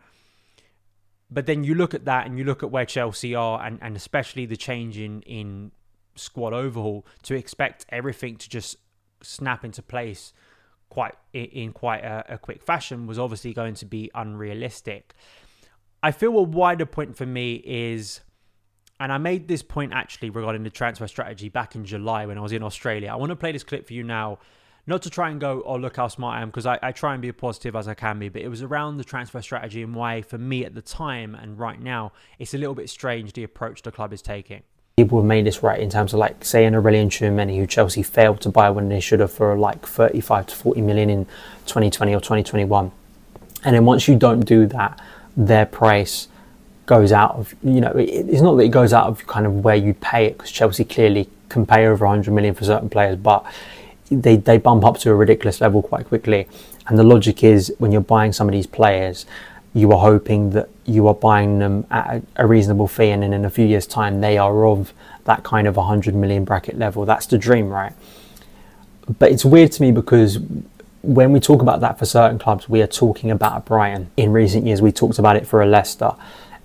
But 1.29 1.45
then 1.45 1.63
you 1.63 1.75
look 1.75 1.93
at 1.93 2.05
that 2.05 2.25
and 2.25 2.37
you 2.37 2.45
look 2.45 2.63
at 2.63 2.71
where 2.71 2.85
Chelsea 2.85 3.35
are, 3.35 3.63
and, 3.63 3.79
and 3.81 3.95
especially 3.95 4.45
the 4.45 4.57
change 4.57 4.97
in, 4.97 5.21
in 5.23 5.71
squad 6.15 6.53
overhaul, 6.53 7.05
to 7.23 7.35
expect 7.35 7.85
everything 7.89 8.37
to 8.37 8.49
just 8.49 8.77
snap 9.21 9.65
into 9.65 9.81
place 9.81 10.33
quite 10.89 11.15
in 11.33 11.73
quite 11.73 12.03
a, 12.03 12.35
a 12.35 12.37
quick 12.37 12.63
fashion 12.63 13.07
was 13.07 13.19
obviously 13.19 13.53
going 13.53 13.73
to 13.75 13.85
be 13.85 14.09
unrealistic. 14.15 15.13
I 16.01 16.11
feel 16.11 16.37
a 16.37 16.43
wider 16.43 16.85
point 16.85 17.17
for 17.17 17.25
me 17.25 17.55
is, 17.65 18.21
and 18.99 19.11
I 19.11 19.17
made 19.17 19.47
this 19.47 19.63
point 19.63 19.93
actually 19.93 20.29
regarding 20.29 20.63
the 20.63 20.69
transfer 20.69 21.07
strategy 21.07 21.49
back 21.49 21.75
in 21.75 21.83
July 21.83 22.25
when 22.25 22.37
I 22.37 22.41
was 22.41 22.53
in 22.53 22.63
Australia. 22.63 23.09
I 23.11 23.15
want 23.15 23.31
to 23.31 23.35
play 23.35 23.51
this 23.51 23.63
clip 23.63 23.87
for 23.87 23.93
you 23.93 24.03
now 24.03 24.39
not 24.87 25.01
to 25.01 25.09
try 25.09 25.29
and 25.29 25.39
go, 25.39 25.61
oh, 25.65 25.75
look 25.75 25.97
how 25.97 26.07
smart 26.07 26.39
I 26.39 26.41
am, 26.41 26.49
because 26.49 26.65
I, 26.65 26.79
I 26.81 26.93
try 26.93 27.13
and 27.13 27.21
be 27.21 27.27
as 27.27 27.35
positive 27.35 27.75
as 27.75 27.87
I 27.87 27.93
can 27.93 28.17
be, 28.17 28.29
but 28.29 28.41
it 28.41 28.47
was 28.47 28.63
around 28.63 28.97
the 28.97 29.03
transfer 29.03 29.41
strategy 29.41 29.83
and 29.83 29.93
why, 29.93 30.21
for 30.21 30.37
me 30.37 30.63
at 30.63 30.73
the 30.73 30.81
time 30.81 31.35
and 31.35 31.59
right 31.59 31.79
now, 31.79 32.13
it's 32.39 32.53
a 32.53 32.57
little 32.57 32.73
bit 32.73 32.89
strange 32.89 33.33
the 33.33 33.43
approach 33.43 33.81
the 33.81 33.91
club 33.91 34.13
is 34.13 34.21
taking. 34.21 34.63
People 34.95 35.19
have 35.19 35.27
made 35.27 35.45
this 35.45 35.61
right 35.61 35.79
in 35.79 35.89
terms 35.89 36.13
of 36.13 36.19
like 36.19 36.43
saying 36.43 36.71
Aurelien 36.71 37.07
Tchouameni, 37.07 37.57
who 37.57 37.67
Chelsea 37.67 38.01
failed 38.01 38.41
to 38.41 38.49
buy 38.49 38.69
when 38.69 38.89
they 38.89 38.99
should 38.99 39.19
have 39.19 39.31
for 39.31 39.55
like 39.55 39.85
35 39.85 40.47
to 40.47 40.55
40 40.55 40.81
million 40.81 41.09
in 41.09 41.25
2020 41.67 42.15
or 42.15 42.19
2021. 42.19 42.91
And 43.63 43.75
then 43.75 43.85
once 43.85 44.07
you 44.07 44.15
don't 44.15 44.39
do 44.39 44.65
that, 44.67 44.99
their 45.35 45.67
price 45.67 46.29
goes 46.87 47.11
out 47.11 47.31
of 47.31 47.53
you 47.61 47.81
know 47.81 47.91
it's 47.97 48.41
not 48.41 48.55
that 48.55 48.63
it 48.63 48.69
goes 48.69 48.93
out 48.93 49.07
of 49.07 49.27
kind 49.27 49.45
of 49.45 49.63
where 49.65 49.75
you'd 49.75 49.99
pay 49.99 50.25
it 50.25 50.37
because 50.37 50.49
Chelsea 50.49 50.85
clearly 50.85 51.29
can 51.49 51.65
pay 51.65 51.85
over 51.85 52.05
100 52.05 52.31
million 52.31 52.55
for 52.55 52.63
certain 52.63 52.89
players, 52.89 53.17
but 53.17 53.45
they 54.09 54.37
they 54.37 54.57
bump 54.57 54.85
up 54.85 54.97
to 54.99 55.11
a 55.11 55.15
ridiculous 55.15 55.61
level 55.61 55.81
quite 55.81 56.07
quickly. 56.07 56.47
And 56.87 56.97
the 56.97 57.03
logic 57.03 57.43
is 57.43 57.73
when 57.79 57.91
you're 57.91 58.01
buying 58.01 58.31
some 58.31 58.47
of 58.47 58.53
these 58.53 58.67
players, 58.67 59.25
you 59.73 59.91
are 59.91 59.99
hoping 59.99 60.51
that 60.51 60.69
you 60.85 61.07
are 61.07 61.13
buying 61.13 61.59
them 61.59 61.85
at 61.91 62.23
a 62.37 62.47
reasonable 62.47 62.87
fee, 62.87 63.09
and 63.09 63.23
then 63.23 63.33
in 63.33 63.45
a 63.45 63.49
few 63.49 63.65
years' 63.65 63.85
time 63.85 64.21
they 64.21 64.37
are 64.37 64.65
of 64.65 64.93
that 65.25 65.43
kind 65.43 65.67
of 65.67 65.75
100 65.75 66.15
million 66.15 66.45
bracket 66.45 66.77
level. 66.77 67.05
That's 67.05 67.25
the 67.25 67.37
dream, 67.37 67.67
right? 67.67 67.93
But 69.19 69.31
it's 69.31 69.45
weird 69.45 69.71
to 69.73 69.81
me 69.81 69.91
because 69.91 70.39
when 71.01 71.31
we 71.31 71.39
talk 71.39 71.61
about 71.61 71.81
that 71.81 71.99
for 71.99 72.05
certain 72.05 72.39
clubs, 72.39 72.67
we 72.67 72.81
are 72.81 72.87
talking 72.87 73.31
about 73.31 73.65
Brighton. 73.65 74.09
In 74.17 74.31
recent 74.31 74.65
years, 74.65 74.81
we 74.81 74.91
talked 74.91 75.19
about 75.19 75.35
it 75.35 75.45
for 75.45 75.61
a 75.61 75.65
Leicester. 75.65 76.13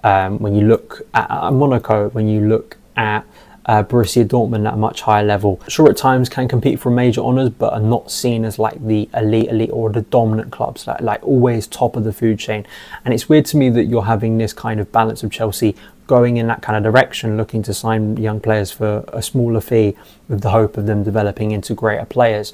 Um, 0.05 0.39
when 0.39 0.55
you 0.55 0.67
look 0.67 1.03
at, 1.15 1.31
at 1.31 1.53
Monaco, 1.53 2.09
when 2.11 2.29
you 2.29 2.49
look 2.49 2.77
at 2.97 3.25
uh, 3.67 3.83
Borussia 3.83 4.25
Dortmund 4.25 4.67
at 4.67 4.75
a 4.75 4.77
much 4.77 5.03
higher 5.03 5.25
level. 5.25 5.61
Sure, 5.69 5.89
at 5.89 5.97
times 5.97 6.29
can 6.29 6.49
compete 6.49 6.81
for 6.81 6.91
major 6.91 7.21
honours, 7.21 7.51
but 7.51 7.73
are 7.73 7.81
not 7.81 8.11
seen 8.11 8.45
as 8.45 8.59
like 8.59 8.85
the 8.85 9.09
elite, 9.15 9.49
elite 9.49 9.71
or 9.73 9.91
the 9.91 10.03
dominant 10.03 10.51
clubs, 10.51 10.87
like, 10.87 11.01
like 11.01 11.23
always 11.23 11.67
top 11.67 11.97
of 11.97 12.05
the 12.05 12.13
food 12.13 12.39
chain. 12.39 12.67
And 13.05 13.15
it's 13.15 13.29
weird 13.29 13.47
to 13.47 13.57
me 13.57 13.71
that 13.71 13.85
you're 13.85 14.05
having 14.05 14.39
this 14.39 14.53
kind 14.53 14.81
of 14.81 14.91
balance 14.91 15.23
of 15.23 15.31
Chelsea 15.31 15.77
going 16.07 16.37
in 16.37 16.47
that 16.49 16.63
kind 16.63 16.77
of 16.77 16.83
direction, 16.83 17.37
looking 17.37 17.63
to 17.63 17.73
sign 17.73 18.17
young 18.17 18.41
players 18.41 18.73
for 18.73 19.05
a 19.09 19.23
smaller 19.23 19.61
fee 19.61 19.97
with 20.29 20.41
the 20.43 20.51
hope 20.51 20.77
of 20.77 20.87
them 20.87 21.05
developing 21.05 21.53
into 21.53 21.75
greater 21.75 22.05
players. 22.05 22.53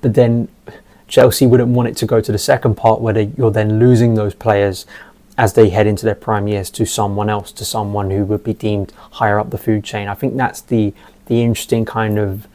But 0.00 0.14
then 0.14 0.48
Chelsea 1.08 1.46
wouldn't 1.46 1.70
want 1.70 1.88
it 1.88 1.96
to 1.98 2.06
go 2.06 2.20
to 2.20 2.32
the 2.32 2.38
second 2.38 2.76
part 2.76 3.00
where 3.00 3.14
they, 3.14 3.30
you're 3.36 3.50
then 3.50 3.78
losing 3.78 4.14
those 4.14 4.34
players 4.34 4.86
as 5.36 5.54
they 5.54 5.70
head 5.70 5.86
into 5.86 6.04
their 6.04 6.14
prime 6.14 6.46
years 6.46 6.70
to 6.70 6.86
someone 6.86 7.28
else, 7.28 7.50
to 7.52 7.64
someone 7.64 8.10
who 8.10 8.24
would 8.24 8.44
be 8.44 8.54
deemed 8.54 8.92
higher 9.12 9.38
up 9.38 9.50
the 9.50 9.58
food 9.58 9.84
chain. 9.84 10.08
I 10.08 10.14
think 10.14 10.36
that's 10.36 10.60
the 10.60 10.92
the 11.26 11.42
interesting 11.42 11.84
kind 11.84 12.18
of 12.18 12.46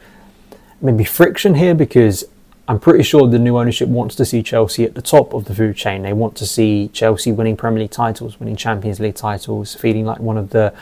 maybe 0.80 1.04
friction 1.04 1.56
here 1.56 1.74
because 1.74 2.24
I'm 2.68 2.78
pretty 2.78 3.02
sure 3.02 3.26
the 3.26 3.38
new 3.38 3.58
ownership 3.58 3.88
wants 3.88 4.14
to 4.14 4.24
see 4.24 4.42
Chelsea 4.42 4.84
at 4.84 4.94
the 4.94 5.02
top 5.02 5.34
of 5.34 5.46
the 5.46 5.54
food 5.54 5.76
chain. 5.76 6.02
They 6.02 6.12
want 6.12 6.36
to 6.36 6.46
see 6.46 6.88
Chelsea 6.92 7.32
winning 7.32 7.56
Premier 7.56 7.80
League 7.80 7.90
titles, 7.90 8.38
winning 8.38 8.54
Champions 8.54 9.00
League 9.00 9.16
titles, 9.16 9.74
feeling 9.74 10.06
like 10.06 10.20
one 10.20 10.38
of 10.38 10.50
the 10.50 10.72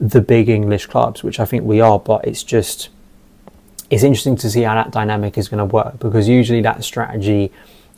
the 0.00 0.20
big 0.20 0.48
English 0.48 0.86
clubs, 0.86 1.24
which 1.24 1.40
I 1.40 1.44
think 1.44 1.64
we 1.64 1.80
are. 1.80 1.98
But 1.98 2.24
it's 2.26 2.42
just 2.42 2.88
it's 3.88 4.02
interesting 4.02 4.36
to 4.36 4.50
see 4.50 4.62
how 4.62 4.74
that 4.74 4.90
dynamic 4.90 5.38
is 5.38 5.48
going 5.48 5.58
to 5.58 5.64
work 5.64 5.98
because 5.98 6.28
usually 6.28 6.60
that 6.62 6.84
strategy 6.84 7.50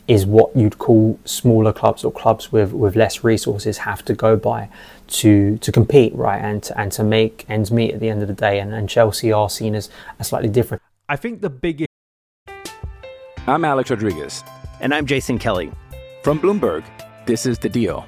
is 0.07 0.25
what 0.25 0.55
you'd 0.55 0.77
call 0.77 1.19
smaller 1.25 1.73
clubs 1.73 2.03
or 2.03 2.11
clubs 2.11 2.51
with, 2.51 2.73
with 2.73 2.95
less 2.95 3.23
resources 3.23 3.79
have 3.79 4.03
to 4.05 4.13
go 4.13 4.35
by 4.35 4.69
to 5.07 5.57
to 5.57 5.71
compete, 5.71 6.13
right? 6.15 6.41
And 6.41 6.63
to, 6.63 6.79
and 6.79 6.91
to 6.93 7.03
make 7.03 7.45
ends 7.49 7.71
meet 7.71 7.93
at 7.93 7.99
the 7.99 8.09
end 8.09 8.21
of 8.21 8.27
the 8.27 8.33
day. 8.33 8.59
And, 8.59 8.73
and 8.73 8.89
Chelsea 8.89 9.31
are 9.31 9.49
seen 9.49 9.75
as, 9.75 9.89
as 10.19 10.27
slightly 10.27 10.49
different. 10.49 10.81
I 11.09 11.15
think 11.15 11.41
the 11.41 11.49
biggest. 11.49 11.87
I'm 13.47 13.65
Alex 13.65 13.89
Rodriguez. 13.89 14.43
And 14.79 14.93
I'm 14.93 15.05
Jason 15.05 15.37
Kelly. 15.37 15.71
From 16.23 16.39
Bloomberg, 16.39 16.83
this 17.25 17.45
is 17.45 17.59
The 17.59 17.69
Deal. 17.69 18.05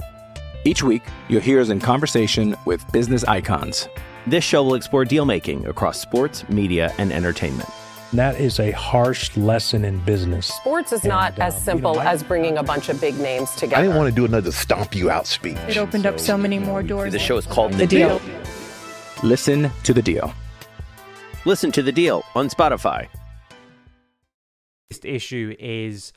Each 0.66 0.82
week, 0.82 1.04
you'll 1.28 1.42
hear 1.42 1.60
us 1.60 1.70
in 1.70 1.80
conversation 1.80 2.56
with 2.66 2.90
business 2.92 3.24
icons. 3.26 3.90
This 4.26 4.44
show 4.44 4.64
will 4.64 4.76
explore 4.76 5.04
deal 5.04 5.26
making 5.26 5.66
across 5.68 6.00
sports, 6.00 6.48
media, 6.48 6.94
and 6.98 7.12
entertainment. 7.12 7.70
That 8.14 8.40
is 8.40 8.60
a 8.60 8.72
harsh 8.72 9.36
lesson 9.36 9.84
in 9.84 9.98
business. 10.06 10.46
Sports 10.48 10.92
is 10.92 11.04
not 11.04 11.34
And, 11.34 11.42
as 11.44 11.56
um, 11.56 11.62
simple 11.62 11.92
you 11.94 11.98
know, 11.98 12.04
I- 12.04 12.12
as 12.12 12.22
bringing 12.24 12.58
a 12.60 12.64
bunch 12.64 12.90
of 12.90 13.02
big 13.02 13.18
names 13.18 13.50
together. 13.56 13.78
I 13.78 13.82
didn't 13.82 13.98
want 13.98 14.10
to 14.10 14.16
do 14.16 14.24
another 14.26 14.52
stomp 14.52 14.94
you 14.96 15.10
out 15.10 15.26
speech. 15.26 15.58
It 15.68 15.78
opened 15.78 16.06
up 16.06 16.20
so 16.20 16.38
many 16.38 16.60
more 16.60 16.84
doors. 16.84 17.12
The 17.12 17.18
show 17.20 17.38
is 17.38 17.48
called 17.48 17.74
The 17.74 17.78
The 17.80 17.88
Deal. 17.88 18.20
Deal. 18.20 18.36
Listen 19.24 19.72
to 19.84 19.94
The 19.94 20.02
Deal. 20.04 20.32
Listen 21.46 21.72
to 21.72 21.82
The 21.82 21.92
Deal 21.92 22.24
on 22.36 22.50
Spotify. 22.50 23.08
biggest 24.90 25.06
issue 25.06 25.56
is 25.58 26.14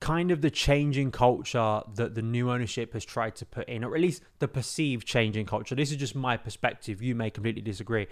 kind 0.00 0.30
of 0.30 0.40
the 0.40 0.50
changing 0.50 1.10
culture 1.10 1.80
that 1.96 2.14
the 2.14 2.22
new 2.22 2.48
ownership 2.48 2.92
has 2.92 3.04
tried 3.04 3.34
to 3.34 3.44
put 3.44 3.68
in, 3.68 3.82
or 3.82 3.96
at 3.96 4.00
least 4.00 4.22
the 4.38 4.46
perceived 4.46 5.04
changing 5.04 5.44
culture. 5.46 5.74
This 5.74 5.90
is 5.90 5.96
just 5.96 6.14
my 6.14 6.36
perspective. 6.36 7.02
You 7.02 7.16
may 7.16 7.30
completely 7.30 7.62
disagree. 7.62 8.06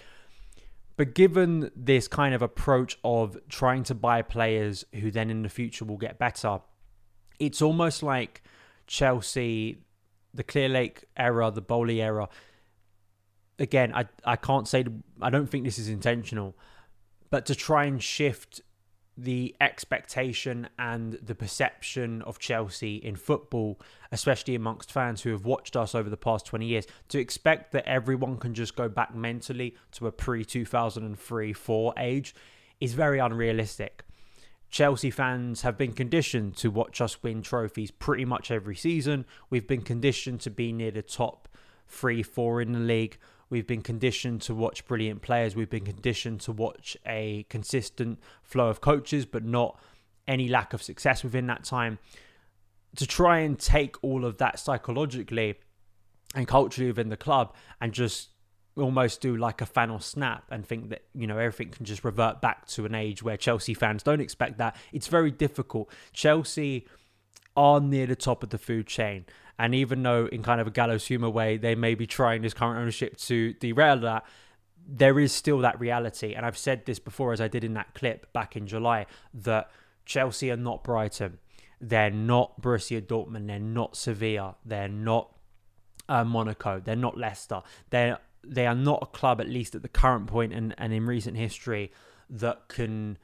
But 0.97 1.15
given 1.15 1.71
this 1.77 2.09
kind 2.09 2.35
of 2.35 2.41
approach 2.43 2.99
of 3.05 3.37
trying 3.49 3.83
to 3.85 3.95
buy 3.95 4.23
players 4.23 4.85
who 4.95 5.11
then 5.11 5.31
in 5.31 5.43
the 5.43 5.49
future 5.49 5.85
will 5.85 5.99
get 5.99 6.19
better, 6.19 6.61
it's 7.39 7.61
almost 7.61 8.03
like 8.03 8.43
Chelsea, 8.87 9.83
the 10.33 10.43
Clearlake 10.45 11.05
era, 11.17 11.51
the 11.51 11.61
Boehly 11.61 12.01
era. 12.01 12.29
Again, 13.59 13.93
I 13.95 14.07
I 14.25 14.37
can't 14.37 14.67
say 14.67 14.85
I 15.21 15.31
don't 15.31 15.49
think 15.49 15.65
this 15.65 15.79
is 15.79 15.89
intentional, 15.89 16.57
but 17.31 17.47
to 17.47 17.55
try 17.55 17.85
and 17.85 18.03
shift 18.03 18.61
the 19.17 19.55
expectation 19.61 20.69
and 20.79 21.15
the 21.15 21.35
perception 21.35 22.23
of 22.23 22.39
Chelsea 22.39 22.97
in 22.97 23.17
football, 23.17 23.81
especially 24.13 24.55
amongst 24.55 24.93
fans 24.93 25.23
who 25.23 25.31
have 25.31 25.45
watched 25.45 25.77
us 25.77 25.95
over 25.95 26.11
the 26.11 26.17
past 26.17 26.47
20 26.47 26.67
years, 26.67 26.87
to 27.09 27.19
expect 27.19 27.73
that 27.73 27.87
everyone 27.87 28.37
can 28.37 28.53
just 28.53 28.77
go 28.77 28.89
back 28.89 29.15
mentally 29.15 29.75
to 29.93 30.07
a 30.07 30.13
pre 30.13 30.45
2003 30.45 31.53
4 31.53 31.95
age 31.97 32.35
is 32.81 32.93
very 32.95 33.19
unrealistic. 33.19 34.03
Chelsea 34.69 35.11
fans 35.11 35.63
have 35.63 35.79
been 35.79 35.93
conditioned 35.93 36.57
to 36.57 36.71
watch 36.71 37.01
us 37.01 37.23
win 37.23 37.41
trophies 37.41 37.91
pretty 37.91 38.25
much 38.25 38.51
every 38.51 38.77
season. 38.77 39.25
We've 39.49 39.67
been 39.67 39.83
conditioned 39.83 40.41
to 40.43 40.51
be 40.51 40.73
near 40.73 40.91
the 40.91 41.03
top 41.03 41.49
three, 41.89 42.23
four 42.23 42.61
in 42.61 42.73
the 42.73 42.81
league. 42.81 43.17
We've 43.49 43.67
been 43.67 43.83
conditioned 43.83 44.43
to 44.43 44.55
watch 44.55 44.87
brilliant 44.87 45.23
players. 45.23 45.55
We've 45.55 45.71
been 45.71 45.85
conditioned 45.85 46.41
to 46.43 46.53
watch 46.53 46.97
a 47.07 47.47
consistent 47.49 48.19
flow 48.43 48.69
of 48.69 48.81
coaches, 48.81 49.25
but 49.25 49.45
not 49.45 49.79
any 50.27 50.49
lack 50.49 50.73
of 50.73 50.83
success 50.83 51.23
within 51.23 51.47
that 51.47 51.65
time. 51.65 51.99
To 52.97 53.07
try 53.07 53.41
and 53.41 53.59
take 53.59 54.03
all 54.03 54.25
of 54.25 54.39
that 54.39 54.59
psychologically 54.59 55.57
and 56.35 56.49
culturally 56.49 56.89
within 56.89 57.09
the 57.09 57.17
club 57.17 57.55
and 57.81 57.93
just 57.93 58.31
almost 58.77 59.21
do 59.21 59.37
like 59.37 59.61
a 59.61 59.67
final 59.67 59.99
snap 59.99 60.45
and 60.51 60.67
think 60.67 60.91
that 60.91 61.03
you 61.15 61.27
know 61.27 61.39
everything 61.39 61.71
can 61.71 61.87
just 61.87 62.05
revert 62.05 62.41
back 62.43 62.67
to 62.67 62.85
an 62.85 62.95
age 62.95 63.23
where 63.23 63.37
Chelsea 63.37 63.73
fans 63.73 64.03
don't 64.03 64.21
expect 64.21 64.59
that 64.59 64.77
it's 64.93 65.07
very 65.07 65.31
difficult 65.31 65.91
Chelsea 66.13 66.87
are 67.57 67.81
near 67.81 68.07
the 68.07 68.17
top 68.17 68.43
of 68.43 68.51
the 68.51 68.59
food 68.59 68.87
chain. 68.87 69.25
And 69.59 69.75
even 69.75 70.03
though 70.03 70.27
in 70.27 70.43
kind 70.43 70.61
of 70.61 70.67
a 70.67 70.71
gallows 70.71 71.07
humor 71.07 71.31
way 71.31 71.57
they 71.57 71.75
may 71.75 71.95
be 71.95 72.07
trying 72.07 72.43
this 72.43 72.55
current 72.55 72.79
ownership 72.79 73.17
to 73.19 73.55
derail 73.55 73.99
that 74.01 74.25
there 74.89 75.19
is 75.19 75.33
still 75.33 75.59
that 75.59 75.81
reality. 75.81 76.35
And 76.35 76.47
I've 76.47 76.59
said 76.59 76.87
this 76.87 76.99
before 76.99 77.33
as 77.33 77.41
I 77.41 77.49
did 77.49 77.65
in 77.65 77.75
that 77.75 77.95
clip 77.95 78.33
back 78.33 78.57
in 78.57 78.67
July 78.67 79.07
that 79.35 79.71
Chelsea 80.05 80.51
are 80.51 80.57
not 80.57 80.85
Brighton. 80.85 81.39
They're 81.81 82.11
not 82.11 82.61
Borussia 82.61 83.03
Dortmund. 83.03 83.49
They're 83.49 83.59
not 83.59 83.97
Sevilla. 83.97 84.57
They're 84.65 84.89
not 84.89 85.31
uh, 86.09 86.25
Monaco. 86.25 86.81
They're 86.81 86.97
not 86.97 87.19
Leicester. 87.19 87.63
They're 87.91 88.19
they 88.49 88.67
are 88.67 88.75
not 88.77 89.01
a 89.03 89.07
club, 89.07 89.41
at 89.41 89.49
least 89.49 89.75
at 89.75 89.83
the 89.83 89.89
current 89.89 90.29
point 90.29 90.53
and, 90.53 90.73
and 90.79 90.93
in 90.93 91.05
recent 91.05 91.37
history, 91.37 91.91
that 92.31 92.69
can 92.69 93.19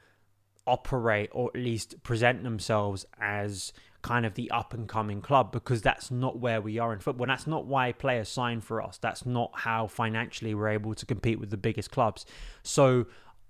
operate 0.67 1.29
or 1.31 1.49
at 1.55 1.61
least 1.61 2.01
present 2.03 2.43
themselves 2.43 3.05
as 3.19 3.71
kind 4.03 4.25
of 4.25 4.35
the 4.35 4.51
up 4.51 4.73
and 4.73 4.87
coming 4.87 5.21
club 5.21 5.51
because 5.51 5.81
that's 5.81 6.11
not 6.11 6.37
where 6.37 6.61
we 6.61 6.77
are 6.77 6.93
in 6.93 6.99
football. 6.99 7.23
And 7.23 7.31
that's 7.31 7.47
not 7.47 7.65
why 7.65 7.91
players 7.91 8.29
sign 8.29 8.61
for 8.61 8.81
us. 8.81 8.99
That's 8.99 9.25
not 9.25 9.51
how 9.55 9.87
financially 9.87 10.53
we're 10.53 10.69
able 10.69 10.93
to 10.93 11.05
compete 11.05 11.39
with 11.39 11.49
the 11.49 11.57
biggest 11.57 11.89
clubs. 11.89 12.25
So 12.61 13.07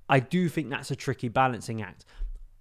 I 0.08 0.20
do 0.20 0.48
think 0.48 0.70
that's 0.70 0.92
a 0.92 0.96
tricky 0.96 1.28
balancing 1.28 1.82
act. 1.82 2.06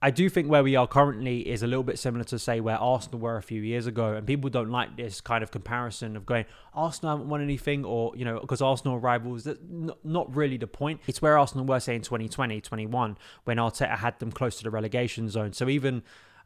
I 0.04 0.10
do 0.10 0.28
think 0.28 0.50
where 0.50 0.64
we 0.64 0.74
are 0.74 0.88
currently 0.88 1.48
is 1.48 1.62
a 1.62 1.68
little 1.68 1.84
bit 1.84 1.96
similar 1.96 2.24
to 2.24 2.38
say 2.38 2.58
where 2.58 2.76
Arsenal 2.76 3.20
were 3.20 3.36
a 3.36 3.42
few 3.42 3.62
years 3.62 3.86
ago, 3.86 4.14
and 4.14 4.26
people 4.26 4.50
don't 4.50 4.70
like 4.70 4.96
this 4.96 5.20
kind 5.20 5.44
of 5.44 5.52
comparison 5.52 6.16
of 6.16 6.26
going 6.26 6.44
Arsenal 6.74 7.12
haven't 7.12 7.28
won 7.28 7.40
anything, 7.40 7.84
or 7.84 8.12
you 8.16 8.24
know 8.24 8.40
because 8.40 8.60
Arsenal 8.60 8.98
rivals. 8.98 9.44
That's 9.44 9.60
not 10.02 10.34
really 10.34 10.56
the 10.56 10.66
point. 10.66 11.00
It's 11.06 11.22
where 11.22 11.38
Arsenal 11.38 11.64
were 11.64 11.78
say 11.78 11.94
in 11.94 12.02
2020, 12.02 12.60
21 12.60 13.16
when 13.44 13.58
Arteta 13.58 13.96
had 13.96 14.18
them 14.18 14.32
close 14.32 14.56
to 14.56 14.64
the 14.64 14.70
relegation 14.70 15.28
zone. 15.28 15.52
So 15.52 15.68
even 15.68 16.02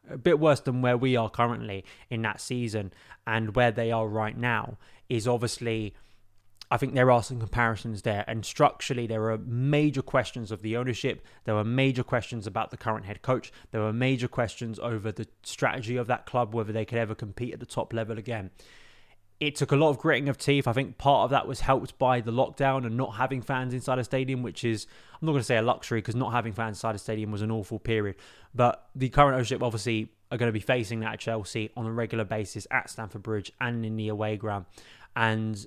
a 0.09 0.17
bit 0.17 0.39
worse 0.39 0.59
than 0.59 0.81
where 0.81 0.97
we 0.97 1.15
are 1.15 1.29
currently 1.29 1.85
in 2.09 2.21
that 2.23 2.41
season 2.41 2.93
and 3.25 3.55
where 3.55 3.71
they 3.71 3.91
are 3.91 4.07
right 4.07 4.37
now 4.37 4.77
is 5.09 5.27
obviously 5.27 5.93
I 6.69 6.75
think 6.75 6.95
there 6.95 7.11
are 7.11 7.23
some 7.23 7.39
comparisons 7.39 8.01
there. 8.01 8.25
And 8.27 8.45
structurally, 8.45 9.07
there 9.07 9.31
are 9.31 9.37
major 9.37 10.01
questions 10.01 10.51
of 10.51 10.61
the 10.61 10.75
ownership. 10.75 11.25
There 11.45 11.55
were 11.55 11.63
major 11.63 12.03
questions 12.03 12.45
about 12.45 12.71
the 12.71 12.77
current 12.77 13.05
head 13.05 13.21
coach. 13.21 13.53
There 13.71 13.81
were 13.81 13.93
major 13.93 14.27
questions 14.27 14.77
over 14.79 15.11
the 15.11 15.27
strategy 15.43 15.95
of 15.95 16.07
that 16.07 16.25
club, 16.25 16.53
whether 16.53 16.73
they 16.73 16.83
could 16.83 16.97
ever 16.97 17.15
compete 17.15 17.53
at 17.53 17.61
the 17.61 17.65
top 17.65 17.93
level 17.93 18.17
again. 18.17 18.51
It 19.39 19.55
took 19.55 19.71
a 19.71 19.75
lot 19.75 19.89
of 19.89 19.99
gritting 19.99 20.29
of 20.29 20.37
teeth. 20.37 20.67
I 20.67 20.73
think 20.73 20.97
part 20.97 21.25
of 21.25 21.29
that 21.29 21.47
was 21.47 21.59
helped 21.59 21.97
by 21.99 22.21
the 22.21 22.31
lockdown 22.31 22.85
and 22.85 22.97
not 22.97 23.15
having 23.15 23.41
fans 23.41 23.73
inside 23.73 23.99
a 23.99 24.03
stadium, 24.03 24.41
which 24.41 24.63
is, 24.63 24.87
I'm 25.21 25.27
not 25.27 25.33
going 25.33 25.41
to 25.41 25.45
say 25.45 25.57
a 25.57 25.61
luxury 25.61 25.99
because 25.99 26.15
not 26.15 26.31
having 26.31 26.53
fans 26.53 26.77
inside 26.77 26.95
a 26.95 26.97
stadium 26.97 27.31
was 27.31 27.43
an 27.43 27.51
awful 27.51 27.77
period. 27.77 28.15
But 28.55 28.89
the 28.95 29.09
current 29.09 29.35
ownership 29.35 29.61
obviously 29.61 30.09
are 30.31 30.37
going 30.37 30.49
to 30.49 30.53
be 30.53 30.59
facing 30.59 31.01
that 31.01 31.13
at 31.13 31.19
Chelsea 31.19 31.69
on 31.77 31.85
a 31.85 31.91
regular 31.91 32.23
basis 32.23 32.65
at 32.71 32.89
Stamford 32.89 33.23
Bridge 33.23 33.51
and 33.61 33.85
in 33.85 33.95
the 33.95 34.07
away 34.07 34.37
ground. 34.37 34.65
And 35.15 35.65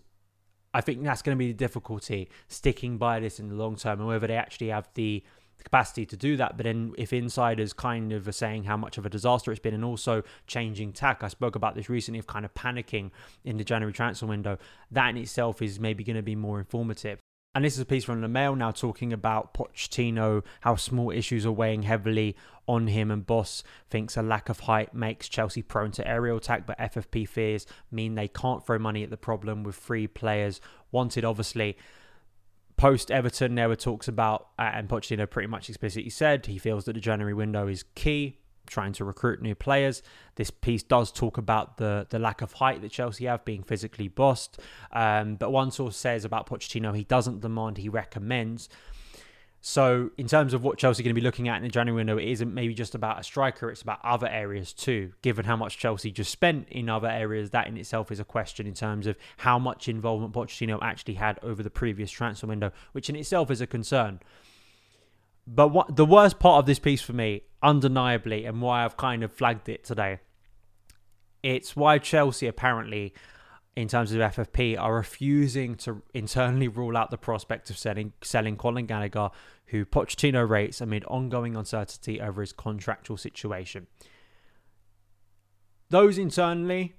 I 0.74 0.80
think 0.80 1.02
that's 1.02 1.22
going 1.22 1.36
to 1.36 1.38
be 1.38 1.48
the 1.48 1.56
difficulty 1.56 2.28
sticking 2.48 2.98
by 2.98 3.20
this 3.20 3.40
in 3.40 3.48
the 3.48 3.54
long 3.54 3.76
term 3.76 4.00
and 4.00 4.08
whether 4.08 4.26
they 4.26 4.36
actually 4.36 4.68
have 4.68 4.88
the 4.94 5.22
capacity 5.64 6.06
to 6.06 6.16
do 6.16 6.36
that. 6.36 6.56
But 6.56 6.64
then, 6.64 6.94
if 6.98 7.12
insiders 7.12 7.72
kind 7.72 8.12
of 8.12 8.26
are 8.26 8.32
saying 8.32 8.64
how 8.64 8.76
much 8.76 8.98
of 8.98 9.06
a 9.06 9.10
disaster 9.10 9.50
it's 9.50 9.60
been 9.60 9.74
and 9.74 9.84
also 9.84 10.22
changing 10.46 10.92
tack, 10.92 11.22
I 11.22 11.28
spoke 11.28 11.56
about 11.56 11.74
this 11.74 11.88
recently 11.88 12.18
of 12.18 12.26
kind 12.26 12.44
of 12.44 12.54
panicking 12.54 13.10
in 13.44 13.56
the 13.56 13.64
January 13.64 13.92
transfer 13.92 14.26
window, 14.26 14.58
that 14.90 15.08
in 15.10 15.16
itself 15.16 15.62
is 15.62 15.80
maybe 15.80 16.04
going 16.04 16.16
to 16.16 16.22
be 16.22 16.36
more 16.36 16.58
informative. 16.58 17.18
And 17.52 17.64
this 17.64 17.74
is 17.74 17.80
a 17.80 17.84
piece 17.84 18.04
from 18.04 18.20
the 18.20 18.28
Mail 18.28 18.54
now 18.54 18.70
talking 18.70 19.12
about 19.12 19.54
Pochettino, 19.54 20.44
how 20.60 20.76
small 20.76 21.10
issues 21.10 21.44
are 21.44 21.50
weighing 21.50 21.82
heavily 21.82 22.36
on 22.68 22.86
him. 22.86 23.10
And 23.10 23.26
Boss 23.26 23.64
thinks 23.88 24.16
a 24.16 24.22
lack 24.22 24.48
of 24.48 24.60
height 24.60 24.94
makes 24.94 25.28
Chelsea 25.28 25.60
prone 25.60 25.90
to 25.92 26.06
aerial 26.06 26.36
attack, 26.36 26.64
but 26.64 26.78
FFP 26.78 27.28
fears 27.28 27.66
mean 27.90 28.14
they 28.14 28.28
can't 28.28 28.64
throw 28.64 28.78
money 28.78 29.02
at 29.02 29.10
the 29.10 29.16
problem 29.16 29.64
with 29.64 29.74
three 29.74 30.06
players 30.06 30.60
wanted, 30.92 31.24
obviously. 31.24 31.76
Post 32.80 33.10
Everton, 33.10 33.56
there 33.56 33.68
were 33.68 33.76
talks 33.76 34.08
about, 34.08 34.48
uh, 34.58 34.70
and 34.72 34.88
Pochettino 34.88 35.28
pretty 35.28 35.48
much 35.48 35.68
explicitly 35.68 36.08
said 36.08 36.46
he 36.46 36.56
feels 36.56 36.86
that 36.86 36.94
the 36.94 37.00
January 37.00 37.34
window 37.34 37.68
is 37.68 37.84
key 37.94 38.38
trying 38.66 38.94
to 38.94 39.04
recruit 39.04 39.42
new 39.42 39.54
players. 39.54 40.02
This 40.36 40.50
piece 40.50 40.82
does 40.82 41.12
talk 41.12 41.36
about 41.36 41.76
the 41.76 42.06
the 42.08 42.18
lack 42.18 42.40
of 42.40 42.54
height 42.54 42.80
that 42.80 42.90
Chelsea 42.90 43.26
have, 43.26 43.44
being 43.44 43.62
physically 43.62 44.08
bossed. 44.08 44.58
Um, 44.92 45.34
but 45.34 45.52
one 45.52 45.70
source 45.70 45.94
says 45.94 46.24
about 46.24 46.48
Pochettino, 46.48 46.96
he 46.96 47.04
doesn't 47.04 47.40
demand, 47.40 47.76
he 47.76 47.90
recommends. 47.90 48.70
So, 49.62 50.10
in 50.16 50.26
terms 50.26 50.54
of 50.54 50.64
what 50.64 50.78
Chelsea 50.78 51.02
are 51.02 51.04
going 51.04 51.14
to 51.14 51.20
be 51.20 51.24
looking 51.24 51.48
at 51.48 51.58
in 51.58 51.62
the 51.62 51.68
January 51.68 51.96
window, 51.96 52.16
it 52.16 52.28
isn't 52.28 52.54
maybe 52.54 52.72
just 52.72 52.94
about 52.94 53.20
a 53.20 53.22
striker, 53.22 53.70
it's 53.70 53.82
about 53.82 53.98
other 54.02 54.26
areas 54.26 54.72
too. 54.72 55.12
Given 55.20 55.44
how 55.44 55.56
much 55.56 55.76
Chelsea 55.76 56.10
just 56.10 56.30
spent 56.30 56.68
in 56.70 56.88
other 56.88 57.08
areas, 57.08 57.50
that 57.50 57.66
in 57.66 57.76
itself 57.76 58.10
is 58.10 58.18
a 58.18 58.24
question 58.24 58.66
in 58.66 58.72
terms 58.72 59.06
of 59.06 59.18
how 59.36 59.58
much 59.58 59.86
involvement 59.86 60.32
Pochettino 60.32 60.78
actually 60.80 61.14
had 61.14 61.38
over 61.42 61.62
the 61.62 61.68
previous 61.68 62.10
transfer 62.10 62.46
window, 62.46 62.72
which 62.92 63.10
in 63.10 63.16
itself 63.16 63.50
is 63.50 63.60
a 63.60 63.66
concern. 63.66 64.20
But 65.46 65.68
what 65.68 65.94
the 65.94 66.06
worst 66.06 66.38
part 66.38 66.60
of 66.60 66.66
this 66.66 66.78
piece 66.78 67.02
for 67.02 67.12
me, 67.12 67.42
undeniably, 67.62 68.46
and 68.46 68.62
why 68.62 68.84
I've 68.84 68.96
kind 68.96 69.22
of 69.22 69.30
flagged 69.30 69.68
it 69.68 69.84
today, 69.84 70.20
it's 71.42 71.76
why 71.76 71.98
Chelsea 71.98 72.46
apparently, 72.46 73.12
in 73.76 73.88
terms 73.88 74.12
of 74.12 74.18
FFP, 74.18 74.78
are 74.78 74.94
refusing 74.94 75.76
to 75.76 76.02
internally 76.12 76.68
rule 76.68 76.96
out 76.96 77.10
the 77.10 77.18
prospect 77.18 77.70
of 77.70 77.78
selling 77.78 78.12
selling 78.22 78.56
Conor 78.56 78.82
Gallagher, 78.82 79.30
who 79.66 79.84
Pochettino 79.84 80.48
rates 80.48 80.80
amid 80.80 81.04
ongoing 81.04 81.56
uncertainty 81.56 82.20
over 82.20 82.40
his 82.40 82.52
contractual 82.52 83.16
situation. 83.16 83.86
Those 85.88 86.18
internally, 86.18 86.94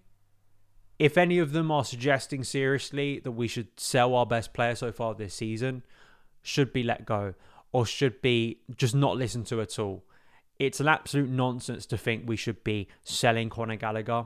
if 0.99 1.17
any 1.17 1.39
of 1.39 1.51
them 1.51 1.71
are 1.71 1.85
suggesting 1.85 2.43
seriously 2.43 3.19
that 3.19 3.31
we 3.31 3.47
should 3.47 3.79
sell 3.79 4.13
our 4.15 4.25
best 4.25 4.53
player 4.53 4.75
so 4.75 4.91
far 4.91 5.13
this 5.13 5.33
season, 5.33 5.83
should 6.41 6.73
be 6.73 6.83
let 6.83 7.05
go 7.05 7.33
or 7.71 7.85
should 7.85 8.21
be 8.21 8.59
just 8.75 8.95
not 8.95 9.15
listened 9.15 9.47
to 9.47 9.61
at 9.61 9.79
all. 9.79 10.03
It's 10.59 10.79
an 10.79 10.87
absolute 10.87 11.29
nonsense 11.29 11.85
to 11.87 11.97
think 11.97 12.23
we 12.27 12.35
should 12.35 12.63
be 12.63 12.87
selling 13.03 13.49
Conor 13.49 13.77
Gallagher. 13.77 14.25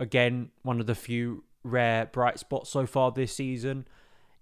Again, 0.00 0.50
one 0.62 0.80
of 0.80 0.86
the 0.86 0.94
few 0.94 1.44
rare 1.62 2.06
bright 2.06 2.38
spots 2.38 2.70
so 2.70 2.86
far 2.86 3.12
this 3.12 3.34
season 3.34 3.86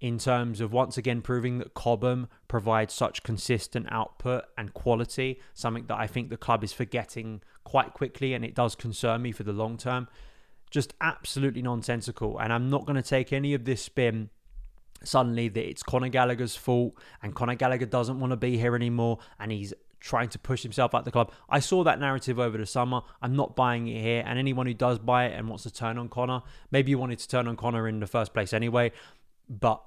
in 0.00 0.18
terms 0.18 0.60
of 0.60 0.72
once 0.72 0.98
again 0.98 1.22
proving 1.22 1.58
that 1.58 1.74
Cobham 1.74 2.28
provides 2.48 2.92
such 2.92 3.22
consistent 3.22 3.86
output 3.90 4.44
and 4.58 4.74
quality, 4.74 5.40
something 5.54 5.86
that 5.86 5.96
I 5.96 6.06
think 6.06 6.28
the 6.28 6.36
club 6.36 6.62
is 6.62 6.72
forgetting 6.72 7.42
quite 7.64 7.94
quickly 7.94 8.34
and 8.34 8.44
it 8.44 8.54
does 8.54 8.74
concern 8.74 9.22
me 9.22 9.32
for 9.32 9.42
the 9.42 9.52
long 9.52 9.78
term. 9.78 10.08
Just 10.70 10.92
absolutely 11.00 11.62
nonsensical. 11.62 12.38
And 12.38 12.52
I'm 12.52 12.68
not 12.68 12.84
going 12.84 12.96
to 12.96 13.08
take 13.08 13.32
any 13.32 13.54
of 13.54 13.64
this 13.64 13.82
spin 13.82 14.30
suddenly 15.02 15.48
that 15.48 15.68
it's 15.68 15.82
Conor 15.82 16.08
Gallagher's 16.08 16.56
fault 16.56 16.94
and 17.22 17.34
Conor 17.34 17.54
Gallagher 17.54 17.86
doesn't 17.86 18.20
want 18.20 18.32
to 18.32 18.36
be 18.36 18.58
here 18.58 18.74
anymore 18.74 19.18
and 19.38 19.52
he's 19.52 19.72
trying 20.06 20.28
to 20.28 20.38
push 20.38 20.62
himself 20.62 20.94
out 20.94 21.04
the 21.04 21.10
club. 21.10 21.32
I 21.50 21.58
saw 21.58 21.82
that 21.84 21.98
narrative 21.98 22.38
over 22.38 22.56
the 22.56 22.66
summer. 22.66 23.02
I'm 23.20 23.34
not 23.34 23.56
buying 23.56 23.88
it 23.88 24.00
here. 24.00 24.22
And 24.24 24.38
anyone 24.38 24.66
who 24.66 24.74
does 24.74 24.98
buy 24.98 25.26
it 25.26 25.36
and 25.36 25.48
wants 25.48 25.64
to 25.64 25.72
turn 25.72 25.98
on 25.98 26.08
Conor, 26.08 26.42
maybe 26.70 26.90
you 26.90 26.98
wanted 26.98 27.18
to 27.18 27.28
turn 27.28 27.48
on 27.48 27.56
Conor 27.56 27.88
in 27.88 28.00
the 28.00 28.06
first 28.06 28.32
place 28.32 28.52
anyway. 28.52 28.92
But 29.48 29.82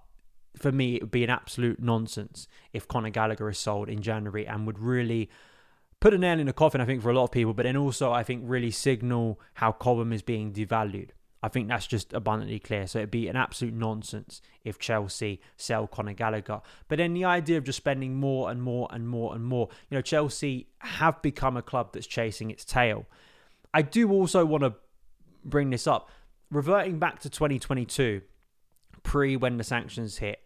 for 0.58 0.72
me, 0.72 0.96
it 0.96 1.04
would 1.04 1.12
be 1.12 1.24
an 1.24 1.30
absolute 1.30 1.80
nonsense 1.80 2.48
if 2.74 2.88
Conor 2.88 3.10
Gallagher 3.10 3.50
is 3.50 3.58
sold 3.58 3.88
in 3.88 4.02
January 4.02 4.46
and 4.46 4.68
would 4.68 4.80
really 4.80 5.30
put 6.00 6.14
a 6.14 6.18
nail 6.18 6.40
in 6.40 6.48
the 6.48 6.54
coffin, 6.54 6.82
I 6.82 6.86
think, 6.86 7.02
for 7.02 7.10
a 7.10 7.14
lot 7.14 7.26
of 7.26 7.32
people, 7.32 7.54
but 7.54 7.64
then 7.64 7.78
also, 7.78 8.12
I 8.12 8.24
think, 8.24 8.44
really 8.46 8.72
signal 8.72 9.40
how 9.56 9.72
Cobham 9.72 10.14
is 10.14 10.22
being 10.22 10.52
devalued. 10.52 11.10
I 11.42 11.48
think 11.48 11.68
that's 11.70 11.88
just 11.88 12.14
abundantly 12.14 12.60
clear. 12.60 12.86
So 12.86 13.00
it'd 13.00 13.12
be 13.12 13.28
an 13.28 13.36
absolute 13.36 13.74
nonsense 13.74 14.42
if 14.64 14.78
Chelsea 14.78 15.40
sell 15.56 15.88
Conor 15.88 16.14
Gallagher. 16.14 16.62
But 16.88 16.98
then 16.98 17.14
the 17.14 17.26
idea 17.26 17.58
of 17.58 17.64
just 17.64 17.78
spending 17.78 18.16
more 18.16 18.52
and 18.52 18.62
more 18.62 18.90
and 18.92 19.08
more 19.08 19.34
and 19.34 19.44
more, 19.44 19.70
you 19.90 19.98
know, 19.98 20.02
Chelsea 20.02 20.68
have 20.80 21.22
become 21.22 21.56
a 21.56 21.62
club 21.62 21.94
that's 21.94 22.08
chasing 22.08 22.52
its 22.52 22.66
tail. 22.66 23.06
I 23.74 23.84
do 23.84 24.12
also 24.12 24.46
want 24.46 24.64
to 24.64 24.74
bring 25.46 25.70
this 25.70 25.88
up. 25.88 26.10
Reverting 26.52 27.00
back 27.00 27.20
to 27.20 27.30
2022, 27.30 28.22
pre 29.04 29.38
when 29.38 29.58
the 29.58 29.64
sanctions 29.64 30.18
hit, 30.18 30.40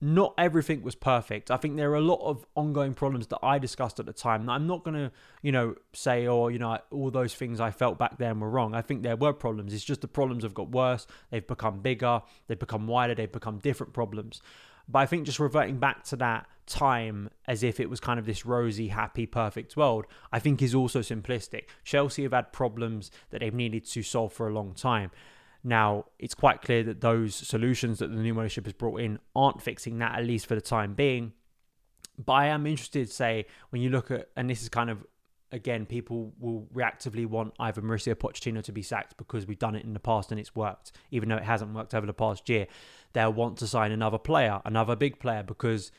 not 0.00 0.34
everything 0.38 0.82
was 0.82 0.94
perfect. 0.94 1.50
I 1.50 1.56
think 1.56 1.76
there 1.76 1.90
are 1.90 1.96
a 1.96 2.00
lot 2.00 2.20
of 2.22 2.46
ongoing 2.54 2.94
problems 2.94 3.26
that 3.28 3.38
I 3.42 3.58
discussed 3.58 3.98
at 3.98 4.06
the 4.06 4.12
time. 4.12 4.48
I'm 4.48 4.66
not 4.66 4.84
going 4.84 4.94
to, 4.94 5.10
you 5.42 5.50
know, 5.50 5.74
say, 5.92 6.26
oh, 6.26 6.48
you 6.48 6.58
know, 6.58 6.78
all 6.90 7.10
those 7.10 7.34
things 7.34 7.60
I 7.60 7.70
felt 7.72 7.98
back 7.98 8.18
then 8.18 8.38
were 8.38 8.50
wrong. 8.50 8.74
I 8.74 8.82
think 8.82 9.02
there 9.02 9.16
were 9.16 9.32
problems. 9.32 9.74
It's 9.74 9.84
just 9.84 10.00
the 10.00 10.08
problems 10.08 10.44
have 10.44 10.54
got 10.54 10.70
worse. 10.70 11.06
They've 11.30 11.46
become 11.46 11.80
bigger. 11.80 12.22
They've 12.46 12.58
become 12.58 12.86
wider. 12.86 13.14
They've 13.14 13.30
become 13.30 13.58
different 13.58 13.92
problems. 13.92 14.40
But 14.88 15.00
I 15.00 15.06
think 15.06 15.26
just 15.26 15.40
reverting 15.40 15.78
back 15.78 16.04
to 16.04 16.16
that 16.16 16.46
time 16.66 17.30
as 17.46 17.62
if 17.62 17.80
it 17.80 17.90
was 17.90 17.98
kind 18.00 18.18
of 18.18 18.26
this 18.26 18.46
rosy, 18.46 18.88
happy, 18.88 19.26
perfect 19.26 19.76
world, 19.76 20.06
I 20.32 20.38
think 20.38 20.62
is 20.62 20.74
also 20.74 21.00
simplistic. 21.00 21.64
Chelsea 21.84 22.22
have 22.22 22.32
had 22.32 22.52
problems 22.52 23.10
that 23.30 23.40
they've 23.40 23.52
needed 23.52 23.84
to 23.86 24.02
solve 24.02 24.32
for 24.32 24.48
a 24.48 24.52
long 24.52 24.74
time. 24.74 25.10
Now, 25.68 26.06
it's 26.18 26.34
quite 26.34 26.62
clear 26.62 26.82
that 26.84 27.02
those 27.02 27.34
solutions 27.34 27.98
that 27.98 28.06
the 28.06 28.16
new 28.16 28.32
ownership 28.38 28.64
has 28.64 28.72
brought 28.72 29.02
in 29.02 29.18
aren't 29.36 29.60
fixing 29.60 29.98
that, 29.98 30.18
at 30.18 30.24
least 30.24 30.46
for 30.46 30.54
the 30.54 30.62
time 30.62 30.94
being. 30.94 31.34
But 32.16 32.32
I 32.32 32.46
am 32.46 32.66
interested, 32.66 33.06
to 33.06 33.12
say, 33.12 33.44
when 33.68 33.82
you 33.82 33.90
look 33.90 34.10
at, 34.10 34.30
and 34.34 34.48
this 34.48 34.62
is 34.62 34.70
kind 34.70 34.88
of, 34.88 35.04
again, 35.52 35.84
people 35.84 36.32
will 36.40 36.66
reactively 36.74 37.26
want 37.26 37.52
either 37.60 37.82
Mauricio 37.82 38.14
Pochettino 38.14 38.62
to 38.62 38.72
be 38.72 38.80
sacked 38.80 39.18
because 39.18 39.46
we've 39.46 39.58
done 39.58 39.74
it 39.74 39.84
in 39.84 39.92
the 39.92 40.00
past 40.00 40.30
and 40.30 40.40
it's 40.40 40.56
worked, 40.56 40.92
even 41.10 41.28
though 41.28 41.36
it 41.36 41.44
hasn't 41.44 41.74
worked 41.74 41.94
over 41.94 42.06
the 42.06 42.14
past 42.14 42.48
year. 42.48 42.66
They'll 43.12 43.30
want 43.30 43.58
to 43.58 43.66
sign 43.66 43.92
another 43.92 44.18
player, 44.18 44.62
another 44.64 44.96
big 44.96 45.20
player, 45.20 45.42
because 45.42 45.92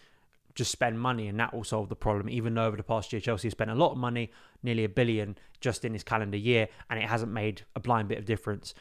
just 0.55 0.71
spend 0.71 0.99
money 0.99 1.27
and 1.27 1.39
that 1.39 1.53
will 1.53 1.63
solve 1.63 1.89
the 1.89 1.95
problem. 1.95 2.27
Even 2.27 2.55
though 2.55 2.65
over 2.65 2.75
the 2.75 2.82
past 2.82 3.13
year, 3.13 3.19
Chelsea 3.19 3.49
has 3.49 3.51
spent 3.51 3.69
a 3.69 3.75
lot 3.75 3.91
of 3.91 3.99
money, 3.99 4.32
nearly 4.63 4.84
a 4.84 4.89
billion 4.89 5.38
just 5.62 5.86
in 5.86 5.93
this 5.93 6.03
calendar 6.03 6.38
year, 6.38 6.69
and 6.89 6.99
it 6.99 7.08
hasn't 7.08 7.32
made 7.32 7.62
a 7.75 7.79
blind 7.79 8.08
bit 8.08 8.17
of 8.17 8.25
difference 8.25 8.73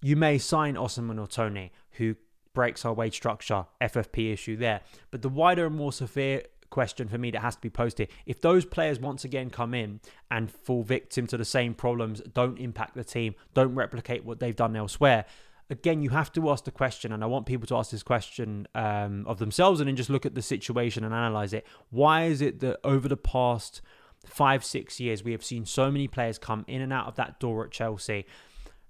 you 0.00 0.16
may 0.16 0.38
sign 0.38 0.74
Osimhen 0.74 1.20
or 1.20 1.26
Toney, 1.26 1.72
who 1.92 2.16
breaks 2.54 2.84
our 2.84 2.92
wage 2.92 3.14
structure, 3.14 3.66
FFP 3.80 4.32
issue 4.32 4.56
there. 4.56 4.80
But 5.10 5.22
the 5.22 5.28
wider 5.28 5.66
and 5.66 5.76
more 5.76 5.92
severe 5.92 6.42
question 6.70 7.08
for 7.08 7.18
me 7.18 7.30
that 7.30 7.40
has 7.40 7.56
to 7.56 7.62
be 7.62 7.70
posed 7.70 7.96
here 7.96 8.08
if 8.26 8.42
those 8.42 8.66
players 8.66 9.00
once 9.00 9.24
again 9.24 9.48
come 9.48 9.72
in 9.72 10.00
and 10.30 10.50
fall 10.50 10.82
victim 10.82 11.26
to 11.26 11.36
the 11.36 11.44
same 11.44 11.74
problems, 11.74 12.20
don't 12.34 12.58
impact 12.58 12.94
the 12.94 13.04
team, 13.04 13.34
don't 13.54 13.74
replicate 13.74 14.24
what 14.24 14.40
they've 14.40 14.56
done 14.56 14.76
elsewhere. 14.76 15.24
Again, 15.70 16.00
you 16.02 16.10
have 16.10 16.32
to 16.32 16.48
ask 16.50 16.64
the 16.64 16.70
question, 16.70 17.12
and 17.12 17.22
I 17.22 17.26
want 17.26 17.44
people 17.44 17.66
to 17.66 17.76
ask 17.76 17.90
this 17.90 18.02
question 18.02 18.66
um, 18.74 19.26
of 19.26 19.38
themselves 19.38 19.80
and 19.80 19.88
then 19.88 19.96
just 19.96 20.08
look 20.08 20.24
at 20.24 20.34
the 20.34 20.40
situation 20.40 21.04
and 21.04 21.12
analyze 21.12 21.52
it. 21.52 21.66
Why 21.90 22.24
is 22.24 22.40
it 22.40 22.60
that 22.60 22.80
over 22.84 23.06
the 23.06 23.18
past 23.18 23.82
five, 24.24 24.64
six 24.64 24.98
years, 24.98 25.22
we 25.22 25.32
have 25.32 25.44
seen 25.44 25.66
so 25.66 25.90
many 25.90 26.08
players 26.08 26.38
come 26.38 26.64
in 26.66 26.80
and 26.80 26.92
out 26.92 27.06
of 27.06 27.16
that 27.16 27.38
door 27.38 27.66
at 27.66 27.70
Chelsea 27.70 28.24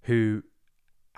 who 0.03 0.43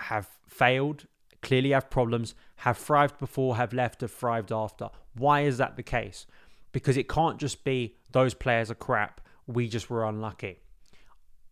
have 0.02 0.28
failed, 0.46 1.06
clearly 1.42 1.70
have 1.70 1.90
problems, 1.90 2.34
have 2.56 2.78
thrived 2.78 3.18
before, 3.18 3.56
have 3.56 3.72
left, 3.72 4.00
have 4.02 4.12
thrived 4.12 4.52
after. 4.52 4.90
Why 5.14 5.42
is 5.42 5.58
that 5.58 5.76
the 5.76 5.82
case? 5.82 6.26
Because 6.72 6.96
it 6.96 7.08
can't 7.08 7.38
just 7.38 7.64
be 7.64 7.96
those 8.12 8.34
players 8.34 8.70
are 8.70 8.74
crap, 8.74 9.20
we 9.46 9.68
just 9.68 9.90
were 9.90 10.04
unlucky. 10.04 10.60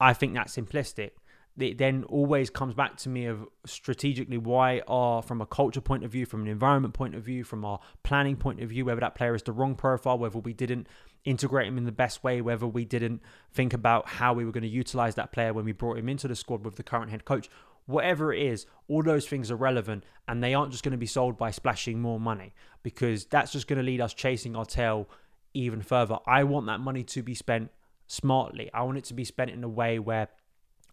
I 0.00 0.12
think 0.12 0.34
that's 0.34 0.56
simplistic. 0.56 1.10
It 1.58 1.78
then 1.78 2.04
always 2.04 2.50
comes 2.50 2.74
back 2.74 2.96
to 2.98 3.08
me 3.08 3.26
of 3.26 3.44
strategically 3.66 4.38
why 4.38 4.80
are 4.86 5.22
from 5.22 5.40
a 5.40 5.46
culture 5.46 5.80
point 5.80 6.04
of 6.04 6.12
view, 6.12 6.24
from 6.24 6.42
an 6.42 6.48
environment 6.48 6.94
point 6.94 7.16
of 7.16 7.24
view, 7.24 7.42
from 7.42 7.64
our 7.64 7.80
planning 8.04 8.36
point 8.36 8.60
of 8.60 8.68
view, 8.68 8.84
whether 8.84 9.00
that 9.00 9.16
player 9.16 9.34
is 9.34 9.42
the 9.42 9.50
wrong 9.50 9.74
profile, 9.74 10.18
whether 10.18 10.38
we 10.38 10.52
didn't 10.52 10.86
integrate 11.24 11.66
him 11.66 11.76
in 11.76 11.84
the 11.84 11.90
best 11.90 12.22
way, 12.22 12.40
whether 12.40 12.66
we 12.66 12.84
didn't 12.84 13.20
think 13.52 13.74
about 13.74 14.08
how 14.08 14.32
we 14.32 14.44
were 14.44 14.52
going 14.52 14.62
to 14.62 14.68
utilize 14.68 15.16
that 15.16 15.32
player 15.32 15.52
when 15.52 15.64
we 15.64 15.72
brought 15.72 15.98
him 15.98 16.08
into 16.08 16.28
the 16.28 16.36
squad 16.36 16.64
with 16.64 16.76
the 16.76 16.82
current 16.84 17.10
head 17.10 17.24
coach 17.24 17.50
whatever 17.88 18.34
it 18.34 18.42
is, 18.42 18.66
all 18.86 19.02
those 19.02 19.26
things 19.26 19.50
are 19.50 19.56
relevant 19.56 20.04
and 20.28 20.44
they 20.44 20.52
aren't 20.52 20.70
just 20.70 20.84
going 20.84 20.92
to 20.92 20.98
be 20.98 21.06
sold 21.06 21.38
by 21.38 21.50
splashing 21.50 22.00
more 22.00 22.20
money 22.20 22.52
because 22.82 23.24
that's 23.24 23.50
just 23.50 23.66
going 23.66 23.78
to 23.78 23.82
lead 23.82 24.00
us 24.00 24.12
chasing 24.12 24.54
our 24.54 24.66
tail 24.66 25.08
even 25.54 25.80
further. 25.80 26.18
I 26.26 26.44
want 26.44 26.66
that 26.66 26.80
money 26.80 27.02
to 27.04 27.22
be 27.22 27.34
spent 27.34 27.70
smartly. 28.06 28.70
I 28.74 28.82
want 28.82 28.98
it 28.98 29.04
to 29.04 29.14
be 29.14 29.24
spent 29.24 29.50
in 29.50 29.64
a 29.64 29.68
way 29.68 29.98
where 29.98 30.28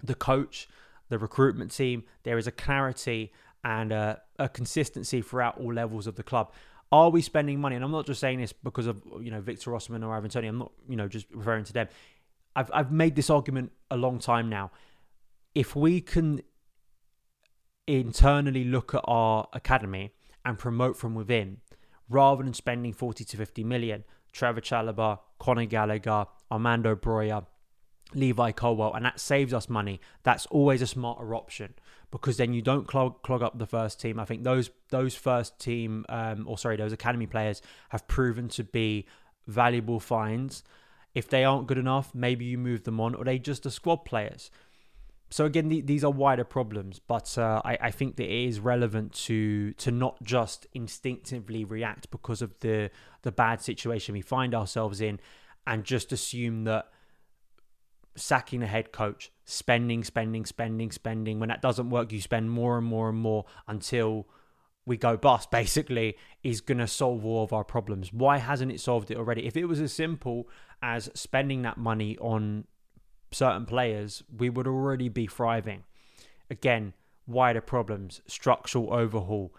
the 0.02 0.16
coach, 0.16 0.70
the 1.10 1.20
recruitment 1.20 1.72
team, 1.72 2.06
there 2.24 2.38
is 2.38 2.48
a 2.48 2.52
clarity 2.52 3.34
and 3.66 3.92
uh, 3.92 4.16
a 4.40 4.48
consistency 4.48 5.22
throughout 5.22 5.60
all 5.60 5.74
levels 5.74 6.08
of 6.08 6.16
the 6.16 6.24
club. 6.24 6.54
Are 6.94 7.10
we 7.10 7.22
spending 7.22 7.60
money? 7.60 7.76
And 7.76 7.84
I'm 7.84 7.92
not 7.92 8.06
just 8.06 8.22
saying 8.22 8.40
this 8.40 8.54
because 8.54 8.88
of 8.88 9.02
you 9.20 9.32
know 9.32 9.42
Victor 9.42 9.72
Osimhen 9.72 10.06
or 10.06 10.16
Ivan 10.16 10.30
Toney. 10.30 10.48
I'm 10.48 10.60
not 10.60 10.72
you 10.88 10.96
know 10.96 11.10
just 11.10 11.26
referring 11.34 11.66
to 11.66 11.74
them. 11.74 11.90
I've 12.56 12.72
I've 12.74 12.92
made 12.92 13.16
this 13.16 13.30
argument 13.30 13.74
a 13.92 13.98
long 13.98 14.20
time 14.20 14.50
now. 14.50 14.72
If 15.56 15.76
we 15.76 16.00
can 16.00 16.42
internally 17.88 18.64
look 18.64 18.94
at 18.94 19.02
our 19.06 19.48
academy 19.54 20.12
and 20.44 20.58
promote 20.58 20.98
from 20.98 21.16
within, 21.16 21.58
rather 22.10 22.44
than 22.44 22.54
spending 22.54 22.94
40 22.94 23.24
to 23.26 23.38
50 23.38 23.64
million, 23.64 24.04
Trevoh 24.34 24.60
Chalobah, 24.60 25.20
Conor 25.40 25.66
Gallagher, 25.66 26.26
Armando 26.52 26.96
Broja, 26.96 27.46
Levi 28.14 28.52
Colwill, 28.52 28.94
and 28.94 29.06
that 29.06 29.20
saves 29.20 29.54
us 29.54 29.70
money. 29.70 30.00
That's 30.24 30.46
always 30.48 30.82
a 30.82 30.88
smarter 30.88 31.34
option 31.34 31.74
because 32.12 32.38
then 32.38 32.54
you 32.54 32.62
don't 32.62 32.88
clog, 32.88 33.22
clog 33.24 33.42
up 33.42 33.58
the 33.58 33.66
first 33.66 34.00
team. 34.00 34.20
I 34.20 34.26
think 34.26 34.44
those 34.44 34.70
those 34.90 35.16
first 35.16 35.60
team, 35.60 36.06
um, 36.10 36.46
or 36.48 36.58
sorry, 36.58 36.78
those 36.78 36.94
academy 36.94 37.28
players 37.28 37.62
have 37.90 38.08
proven 38.08 38.48
to 38.50 38.64
be 38.64 39.08
valuable 39.48 40.00
finds. 40.00 40.64
If 41.14 41.30
they 41.30 41.44
aren't 41.44 41.68
good 41.68 41.78
enough, 41.78 42.14
maybe 42.14 42.46
you 42.46 42.58
move 42.58 42.84
them 42.84 43.00
on, 43.00 43.16
or 43.16 43.24
they 43.24 43.40
just 43.40 43.66
are 43.66 43.72
squad 43.72 43.98
players. 44.06 44.52
So 45.30 45.46
again, 45.46 45.70
the, 45.70 45.82
these 45.82 46.04
are 46.04 46.12
wider 46.12 46.44
problems, 46.44 47.00
but 47.00 47.38
uh, 47.38 47.62
I, 47.66 47.78
I, 47.82 47.92
think 47.92 48.16
that 48.18 48.26
it 48.26 48.48
is 48.48 48.60
relevant 48.60 49.12
to 49.26 49.74
to 49.74 49.92
not 49.92 50.22
just 50.24 50.68
instinctively 50.74 51.66
react 51.66 52.12
because 52.12 52.42
of 52.42 52.58
the 52.60 52.92
the 53.24 53.32
bad 53.32 53.60
situation 53.60 54.14
we 54.14 54.22
find 54.22 54.54
ourselves 54.54 55.02
in, 55.02 55.20
and 55.66 55.84
just 55.84 56.12
assume 56.12 56.64
that 56.66 56.90
sacking 58.16 58.64
a 58.64 58.68
head 58.68 58.92
coach, 58.92 59.32
spending, 59.44 60.04
spending, 60.04 60.46
spending, 60.46 60.92
spending. 60.92 61.40
When 61.40 61.50
that 61.50 61.62
doesn't 61.62 61.90
work, 61.90 62.12
you 62.12 62.22
spend 62.22 62.52
more 62.52 62.78
and 62.78 62.86
more 62.86 63.10
and 63.10 63.18
more 63.18 63.46
until 63.68 64.28
we 64.86 64.98
go 64.98 65.18
bust, 65.18 65.52
basically, 65.60 66.18
is 66.44 66.62
going 66.62 66.78
to 66.78 66.88
solve 66.88 67.26
all 67.26 67.44
of 67.44 67.54
our 67.54 67.64
problems. 67.64 68.14
Why 68.14 68.38
hasn't 68.38 68.72
it 68.72 68.80
solved 68.80 69.12
it 69.12 69.18
already? 69.18 69.46
If 69.46 69.58
it 69.58 69.66
was 69.66 69.82
as 69.82 69.94
simple 69.94 70.48
as 70.82 71.10
spending 71.14 71.64
that 71.64 71.78
money 71.78 72.18
on 72.20 72.66
certain 73.36 73.66
players, 73.66 74.24
we 74.36 74.50
would 74.50 74.68
already 74.68 75.10
be 75.10 75.28
thriving. 75.28 75.84
Again, 76.50 76.94
wider 77.28 77.62
problems, 77.62 78.22
structural 78.28 78.94
overhaul, 78.94 79.54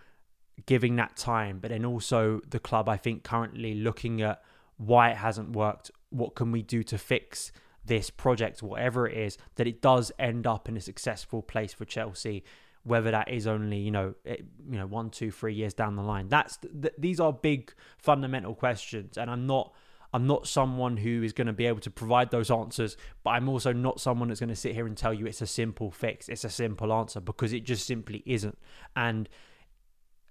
giving 0.64 0.96
that 0.96 1.16
time, 1.16 1.58
but 1.60 1.70
then 1.70 1.84
also 1.84 2.40
the 2.48 2.58
club, 2.58 2.88
I 2.88 2.96
think, 2.96 3.22
currently 3.22 3.74
looking 3.74 4.22
at 4.22 4.42
why 4.78 5.10
it 5.10 5.16
hasn't 5.18 5.50
worked. 5.50 5.90
What 6.10 6.34
can 6.34 6.52
we 6.52 6.62
do 6.62 6.82
to 6.84 6.98
fix 6.98 7.52
this 7.84 8.10
project, 8.10 8.62
whatever 8.62 9.06
it 9.06 9.16
is, 9.16 9.38
that 9.56 9.66
it 9.66 9.82
does 9.82 10.10
end 10.18 10.46
up 10.46 10.68
in 10.68 10.76
a 10.76 10.80
successful 10.80 11.42
place 11.42 11.72
for 11.74 11.84
Chelsea? 11.84 12.44
Whether 12.84 13.10
that 13.10 13.28
is 13.28 13.48
only 13.48 13.78
you 13.78 13.90
know 13.90 14.14
it, 14.24 14.46
you 14.70 14.78
know 14.78 14.86
one, 14.86 15.10
two, 15.10 15.32
three 15.32 15.54
years 15.54 15.74
down 15.74 15.96
the 15.96 16.02
line. 16.02 16.28
That's 16.28 16.56
th- 16.56 16.94
these 16.96 17.18
are 17.18 17.32
big 17.32 17.72
fundamental 17.98 18.54
questions, 18.54 19.18
and 19.18 19.28
I'm 19.28 19.46
not 19.46 19.74
I'm 20.16 20.26
not 20.26 20.48
someone 20.48 20.96
who 20.96 21.22
is 21.22 21.34
going 21.34 21.46
to 21.46 21.52
be 21.52 21.66
able 21.66 21.80
to 21.80 21.90
provide 21.90 22.30
those 22.30 22.50
answers, 22.50 22.96
but 23.22 23.32
I'm 23.32 23.50
also 23.50 23.74
not 23.74 24.00
someone 24.00 24.28
that's 24.28 24.40
going 24.40 24.48
to 24.48 24.56
sit 24.56 24.72
here 24.72 24.86
and 24.86 24.96
tell 24.96 25.12
you 25.12 25.26
it's 25.26 25.42
a 25.42 25.46
simple 25.46 25.90
fix, 25.90 26.30
it's 26.30 26.42
a 26.42 26.48
simple 26.48 26.90
answer, 26.90 27.20
because 27.20 27.52
it 27.52 27.64
just 27.64 27.86
simply 27.86 28.22
isn't. 28.24 28.56
And 28.96 29.28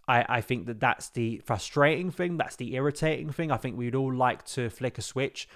I, 0.07 0.25
I 0.27 0.41
think 0.41 0.65
that 0.65 0.79
that's 0.79 1.09
the 1.09 1.39
frustrating 1.45 2.09
thing, 2.09 2.37
that's 2.37 2.55
the 2.55 2.73
irritating 2.73 3.29
thing. 3.29 3.51
I 3.51 3.57
think 3.57 3.77
we'd 3.77 3.93
all 3.93 4.11
like 4.11 4.43
to 4.47 4.71
flick 4.71 4.97
a 4.97 5.03
switch 5.03 5.47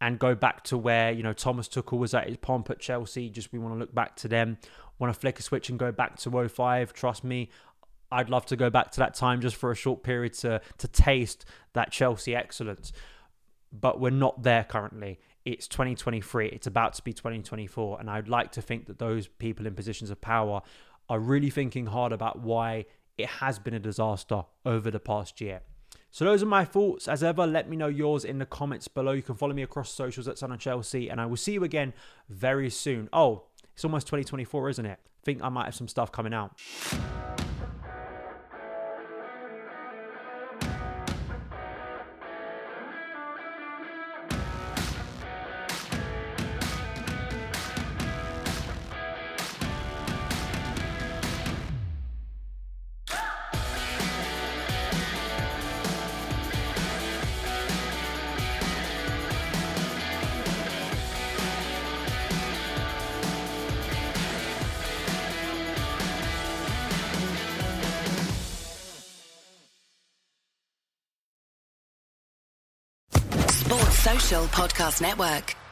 and 0.00 0.18
go 0.18 0.34
back 0.34 0.64
to 0.64 0.78
where 0.78 1.12
you 1.12 1.22
know 1.22 1.34
Thomas 1.34 1.68
Tuchel 1.68 1.98
was 1.98 2.14
at 2.14 2.26
his 2.26 2.38
pomp 2.38 2.70
at 2.70 2.78
Chelsea. 2.78 3.28
Just 3.28 3.52
we 3.52 3.58
want 3.58 3.74
to 3.74 3.78
look 3.78 3.94
back 3.94 4.16
to 4.16 4.28
them, 4.28 4.56
want 4.98 5.12
to 5.12 5.20
flick 5.20 5.38
a 5.38 5.42
switch 5.42 5.68
and 5.68 5.78
go 5.78 5.92
back 5.92 6.16
to 6.20 6.48
05. 6.48 6.94
Trust 6.94 7.22
me, 7.22 7.50
I'd 8.10 8.30
love 8.30 8.46
to 8.46 8.56
go 8.56 8.70
back 8.70 8.92
to 8.92 9.00
that 9.00 9.12
time 9.12 9.42
just 9.42 9.56
for 9.56 9.70
a 9.70 9.76
short 9.76 10.02
period 10.02 10.32
to 10.34 10.62
to 10.78 10.88
taste 10.88 11.44
that 11.74 11.92
Chelsea 11.92 12.34
excellence 12.34 12.94
but 13.72 14.00
we're 14.00 14.10
not 14.10 14.42
there 14.42 14.64
currently. 14.64 15.18
It's 15.44 15.68
2023, 15.68 16.48
it's 16.48 16.66
about 16.66 16.94
to 16.94 17.02
be 17.02 17.12
2024. 17.12 18.00
And 18.00 18.10
I'd 18.10 18.28
like 18.28 18.52
to 18.52 18.62
think 18.62 18.86
that 18.86 18.98
those 18.98 19.26
people 19.26 19.66
in 19.66 19.74
positions 19.74 20.10
of 20.10 20.20
power 20.20 20.60
are 21.08 21.18
really 21.18 21.50
thinking 21.50 21.86
hard 21.86 22.12
about 22.12 22.40
why 22.40 22.84
it 23.16 23.26
has 23.26 23.58
been 23.58 23.74
a 23.74 23.78
disaster 23.78 24.44
over 24.64 24.90
the 24.90 25.00
past 25.00 25.40
year. 25.40 25.60
So 26.10 26.24
those 26.24 26.42
are 26.42 26.46
my 26.46 26.64
thoughts. 26.64 27.08
As 27.08 27.22
ever, 27.22 27.46
let 27.46 27.68
me 27.68 27.76
know 27.76 27.88
yours 27.88 28.24
in 28.24 28.38
the 28.38 28.46
comments 28.46 28.88
below. 28.88 29.12
You 29.12 29.22
can 29.22 29.34
follow 29.34 29.52
me 29.52 29.62
across 29.62 29.90
socials 29.92 30.28
at 30.28 30.38
Son 30.38 30.52
of 30.52 30.58
Chelsea, 30.58 31.08
and 31.08 31.20
I 31.20 31.26
will 31.26 31.36
see 31.36 31.52
you 31.52 31.64
again 31.64 31.92
very 32.28 32.70
soon. 32.70 33.08
Oh, 33.12 33.44
it's 33.74 33.84
almost 33.84 34.06
2024, 34.06 34.70
isn't 34.70 34.86
it? 34.86 34.98
I 35.02 35.24
think 35.24 35.42
I 35.42 35.48
might 35.48 35.66
have 35.66 35.74
some 35.74 35.88
stuff 35.88 36.10
coming 36.10 36.32
out. 36.32 36.58
Podcast 74.58 75.00
Network. 75.00 75.67